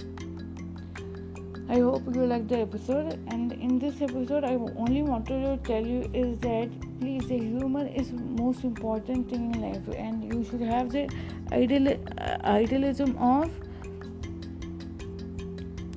[1.69, 3.13] I hope you like the episode.
[3.27, 7.87] And in this episode, I only wanted to tell you is that please, the humor
[7.87, 11.09] is most important thing in life, and you should have the
[11.53, 11.87] ideal
[12.17, 13.49] uh, idealism of.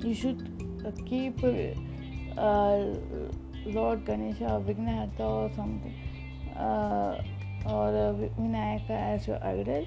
[0.01, 0.47] You should
[0.85, 1.43] uh, keep.
[1.43, 1.75] Uh,
[2.37, 6.03] lord Ganesh विघ्नहर्ता और something
[7.73, 9.85] और Vinayak as idol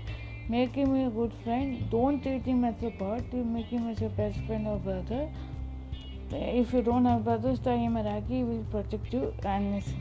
[0.50, 4.66] making may good friend don't treating math a part you making math a best friend
[4.68, 9.72] और brother if you don't have brothers तो ये मेरा कि will protect you and
[9.72, 9.94] miss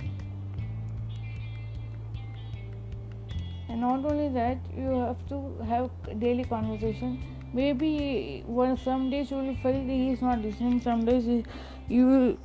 [3.70, 7.18] And not only that, you have to have daily conversation.
[7.54, 10.80] Maybe one some days you will feel he is not listening.
[10.82, 11.36] Some days he,
[11.90, 12.38] you will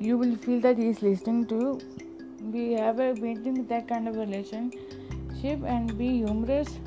[0.00, 1.80] you will feel that he is listening to you.
[2.52, 6.78] We have a maintain that kind of relationship and be humorous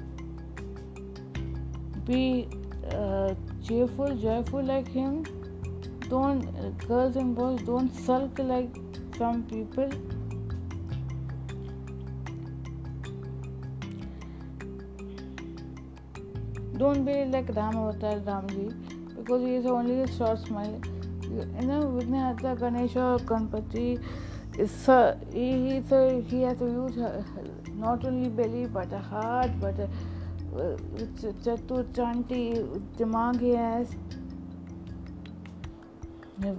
[2.05, 2.47] be
[2.91, 3.33] uh,
[3.65, 5.23] cheerful joyful like him.
[6.09, 8.69] Don't uh, girls and boys don't sulk like
[9.17, 9.89] some people.
[16.77, 18.73] Don't be like Ram Avatar Ramji
[19.15, 20.81] because he is only a short smile
[21.31, 23.97] इन्हें विघ्नहर्ता गणेश और Ganpati
[27.79, 29.87] not only belly but heart but
[31.43, 32.51] चतुर चांटी
[32.97, 33.95] दिमाग has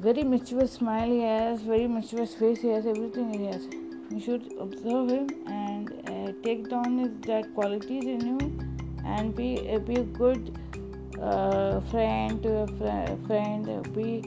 [0.05, 3.69] very mutual smile has very mutual face has everything has
[4.13, 5.91] you should observe him and
[6.45, 8.39] take down is that qualities in you
[9.07, 9.55] and be
[9.89, 10.51] be good
[11.91, 12.47] friend
[13.27, 14.23] friend be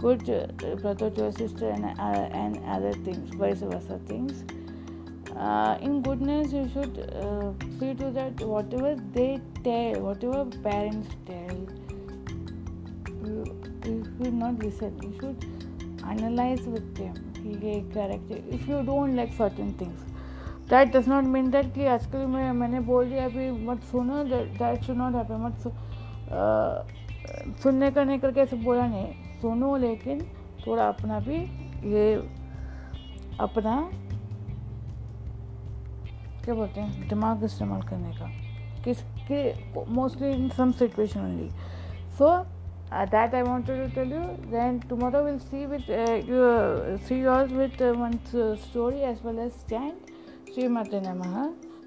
[0.00, 4.44] good uh, brother to a sister and, uh, and other things, vice versa things.
[5.36, 11.56] Uh, in goodness, you should uh, see to that whatever they tell, whatever parents tell,
[13.24, 13.44] you,
[13.84, 14.98] you should not listen.
[15.02, 15.44] You should
[16.06, 17.14] analyze with them.
[17.94, 18.38] character.
[18.50, 20.00] If you don't like certain things,
[20.66, 24.24] that does not mean that कि आजकल मैं मैंने बोल दिया अभी मत सुनो
[24.58, 25.56] that should not happen मत
[27.62, 30.20] सुनने का नहीं करके ऐसे बोला नहीं सुनो, लेकिन
[30.66, 31.36] थोड़ा अपना भी
[31.92, 32.14] ये
[33.40, 33.74] अपना,
[36.44, 38.28] क्या बोलते हैं, दिमाग इस्तेमाल करने का।
[38.84, 39.40] किसके
[39.94, 41.48] mostly in some situation only
[42.18, 42.28] so
[42.92, 44.20] that I want to tell you
[44.50, 45.84] then tomorrow will see with
[47.08, 48.12] see all with one
[48.62, 49.92] story as well as stand
[50.54, 51.22] Shri मत नम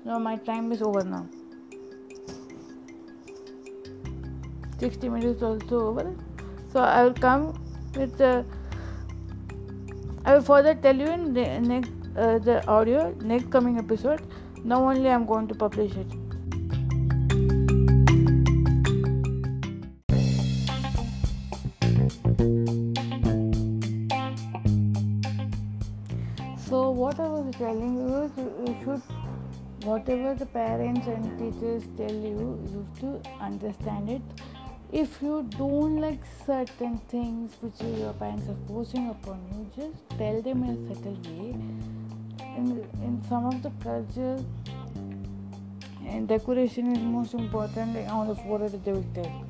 [0.05, 1.23] no my time is over now
[4.79, 6.15] sixty minutes also over
[6.73, 7.43] so i will come
[7.95, 8.45] with the
[10.25, 14.21] i will further tell you in the next uh, the audio next coming episode.
[14.63, 16.07] Now only i'm going to publish it.
[26.67, 29.01] So what i was telling you is you should
[29.85, 34.21] whatever the parents and teachers tell you you have to understand it
[35.01, 40.41] if you don't like certain things which your parents are forcing upon you, just tell
[40.41, 41.55] them in a subtle way.
[42.57, 44.43] In, in some of the cultures,
[46.05, 49.45] and decoration is most important like on the forehead they will tell.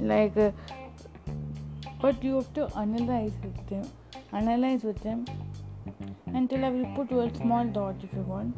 [0.00, 0.50] Like uh,
[2.02, 3.88] but you have to analyze with them
[4.32, 5.24] analyze with them.
[6.26, 8.56] Until I will put a small dot if you want.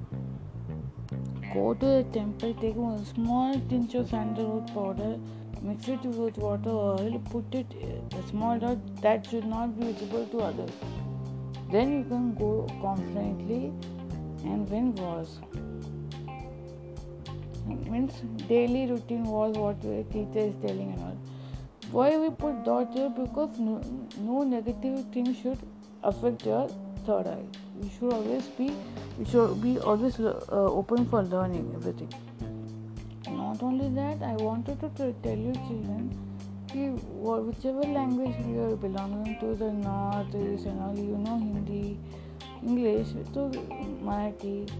[1.53, 5.19] Go to the temple take a small pinch of sandalwood powder
[5.63, 7.77] mix it with water oil put it
[8.21, 10.71] a small dot that should not be visible to others
[11.75, 13.63] then you can go confidently
[14.45, 15.39] and win wars
[17.93, 21.19] means daily routine was what the teacher is telling and all.
[21.91, 23.11] Why we put dot here?
[23.11, 23.81] Because no,
[24.19, 25.59] no negative thing should
[26.03, 26.69] affect your
[27.07, 27.45] third eye.
[27.83, 28.73] You should always be,
[29.19, 32.13] you should be always uh, open for learning everything.
[33.53, 36.09] Not only that, I wanted to tell you children,
[36.73, 41.99] whichever language you are belonging to, the north, east, and all, you know Hindi,
[42.63, 43.51] English, so
[44.03, 44.71] Marathi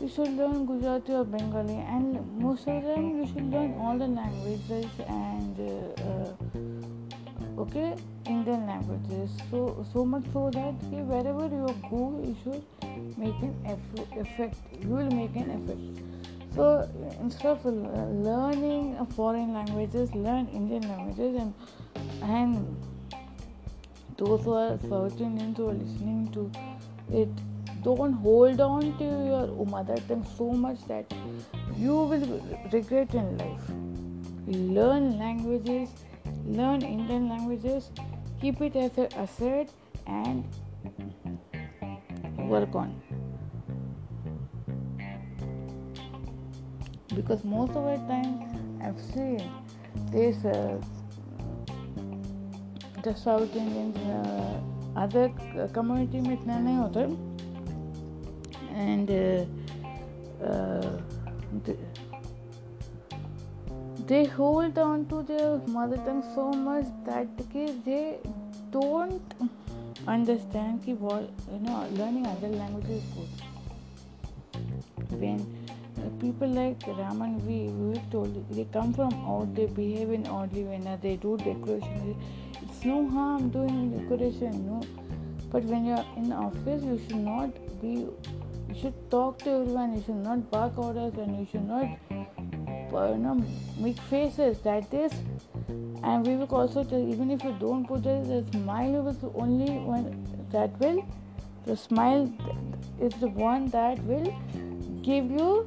[0.00, 4.08] you should learn Gujarati or Bengali, and most of them you should learn all the
[4.08, 7.94] languages and uh, uh, okay
[8.26, 9.30] Indian languages.
[9.52, 12.64] So so much so that okay, wherever you go, you should
[13.16, 13.54] make an
[14.16, 14.56] effect.
[14.80, 16.13] You will make an effect.
[16.54, 16.88] So
[17.20, 21.54] instead of learning foreign languages, learn Indian languages and
[22.22, 22.76] and
[24.16, 26.50] those who are South Indians who are listening to
[27.12, 27.28] it
[27.82, 31.12] don't hold on to your mother tongue so much that
[31.76, 32.40] you will
[32.72, 33.68] regret in life.
[34.46, 35.88] Learn languages,
[36.46, 37.90] learn Indian languages,
[38.40, 39.68] keep it as an asset
[40.06, 40.44] and
[42.38, 43.03] work on.
[47.14, 49.50] Because most of the time I've seen
[50.10, 50.80] this uh,
[53.02, 54.60] the South Indians uh,
[54.96, 55.28] other
[55.72, 57.00] community में इतना नहीं होता
[58.74, 59.44] and uh,
[60.44, 60.98] uh,
[64.06, 67.26] they, hold on to their mother tongue so much that
[67.84, 68.18] they
[68.70, 69.34] don't
[70.06, 73.30] understand ki what you know learning other languages is
[75.04, 75.63] good when uh,
[76.20, 80.98] people like Raman we we told they come from out they behave in oddly when
[81.02, 82.16] they do decoration.
[82.62, 84.82] It's no harm doing decoration no
[85.50, 87.50] but when you're in office you should not
[87.80, 87.92] be
[88.68, 91.86] you should talk to everyone you should not bark orders and you should not
[92.94, 93.44] uh, you know
[93.78, 94.58] make faces.
[94.60, 95.12] That is
[96.02, 100.26] and we will also tell even if you don't put the smile was only one
[100.52, 101.04] that will
[101.66, 102.30] the smile
[103.00, 104.28] is the one that will
[105.02, 105.66] give you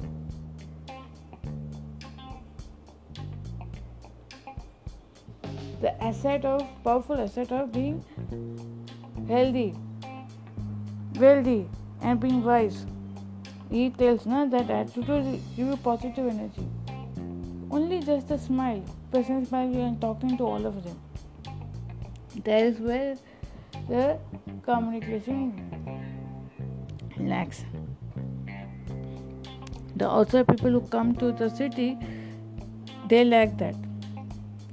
[5.80, 8.04] the asset of powerful asset of being
[9.28, 9.74] healthy
[11.24, 11.68] wealthy
[12.02, 12.86] and being wise
[13.70, 16.66] he tells na that attitude will give you positive energy.
[17.70, 20.98] Only just a smile, present smile, are talking to all of them.
[22.44, 23.16] That is where
[23.88, 24.18] the
[24.62, 25.52] communication
[27.18, 27.64] lacks.
[29.96, 31.98] The outside people who come to the city,
[33.08, 33.74] they lack that.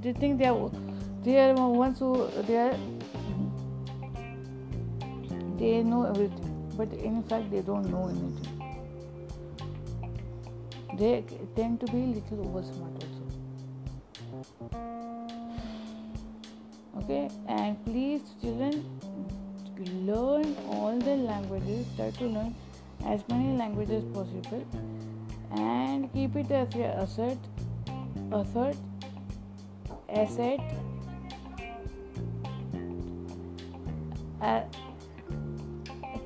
[0.00, 0.54] They think they are
[1.26, 2.78] they are ones who they
[5.58, 8.52] they know everything, but in fact they don't know anything.
[10.96, 11.24] They
[11.56, 13.24] tend to be little over smart also.
[17.02, 18.88] Okay and please children
[20.06, 21.86] learn all the languages.
[21.96, 22.54] Try to learn
[23.04, 24.64] as many languages possible.
[25.50, 27.38] And keep it as your asset
[28.32, 28.76] asset
[30.08, 30.60] asset
[34.40, 34.62] uh,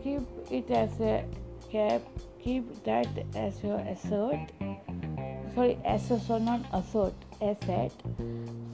[0.03, 1.25] keep it as a
[1.71, 2.03] cap.
[2.43, 4.51] Keep that as your asset
[5.55, 7.93] sorry asset or not assert asset.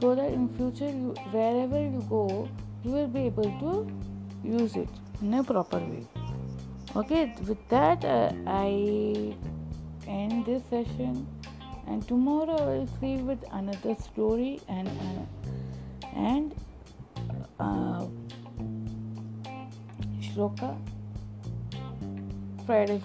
[0.01, 2.49] So that in future you wherever you go
[2.84, 3.72] you will be able to
[4.45, 4.89] use it
[5.22, 6.07] in a proper way.
[6.95, 9.34] Okay with that uh, i
[10.07, 11.26] end this session.
[11.89, 15.24] And tomorrow i will see with another story and uh,
[16.14, 16.55] and
[17.61, 18.07] uh,
[22.66, 23.01] friday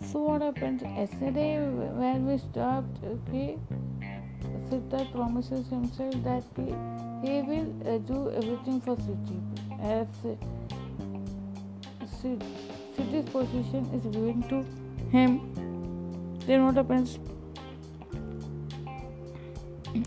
[0.00, 0.80] so what happened?
[0.80, 3.58] Yesterday when we stopped okay
[5.12, 6.64] promises himself that he,
[7.26, 9.38] he will uh, do everything for Siddhi.
[9.82, 10.06] As
[12.22, 14.64] Siddhi's position is given to
[15.10, 15.67] him
[16.48, 17.18] then what happens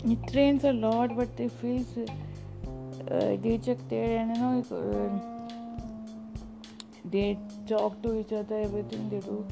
[0.04, 5.10] he trains a lot, but he feels uh, dejected, and you know, uh,
[7.04, 9.46] they talk to each other, everything they do.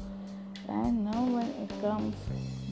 [0.67, 2.15] And now, when it comes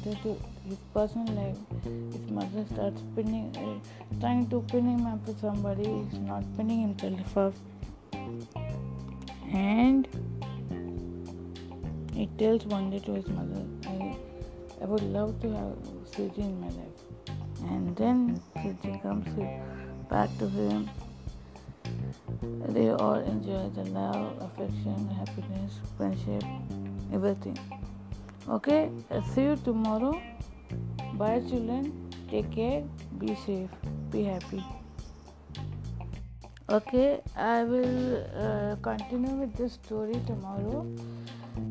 [0.03, 5.39] to his personal life, his mother starts pinning, uh, trying to pin him up with
[5.39, 5.83] somebody.
[5.83, 7.53] He's not pinning himself up,
[9.51, 10.07] and
[12.13, 13.65] he tells one day to his mother,
[14.81, 15.75] I, would love to have
[16.11, 16.99] Suji in my life.
[17.61, 19.27] And then Suji comes
[20.09, 20.89] back to him.
[22.69, 26.43] They all enjoy the love, affection, happiness, friendship,
[27.13, 27.57] everything.
[28.47, 30.19] Okay, I'll see you tomorrow.
[31.13, 32.09] Bye, children.
[32.29, 32.83] Take care.
[33.17, 33.69] Be safe.
[34.11, 34.63] Be happy.
[36.69, 40.85] Okay, I will uh, continue with this story tomorrow.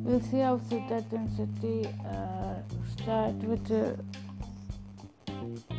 [0.05, 0.59] We'll see how
[1.13, 2.63] and Siddhi uh,
[2.97, 3.95] start with uh,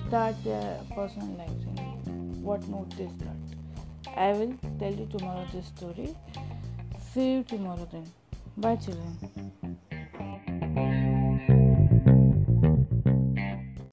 [0.07, 3.37] start their personal lives and what note they start.
[4.15, 6.15] I will tell you tomorrow this story.
[7.13, 8.05] See you tomorrow then.
[8.57, 9.17] Bye, children.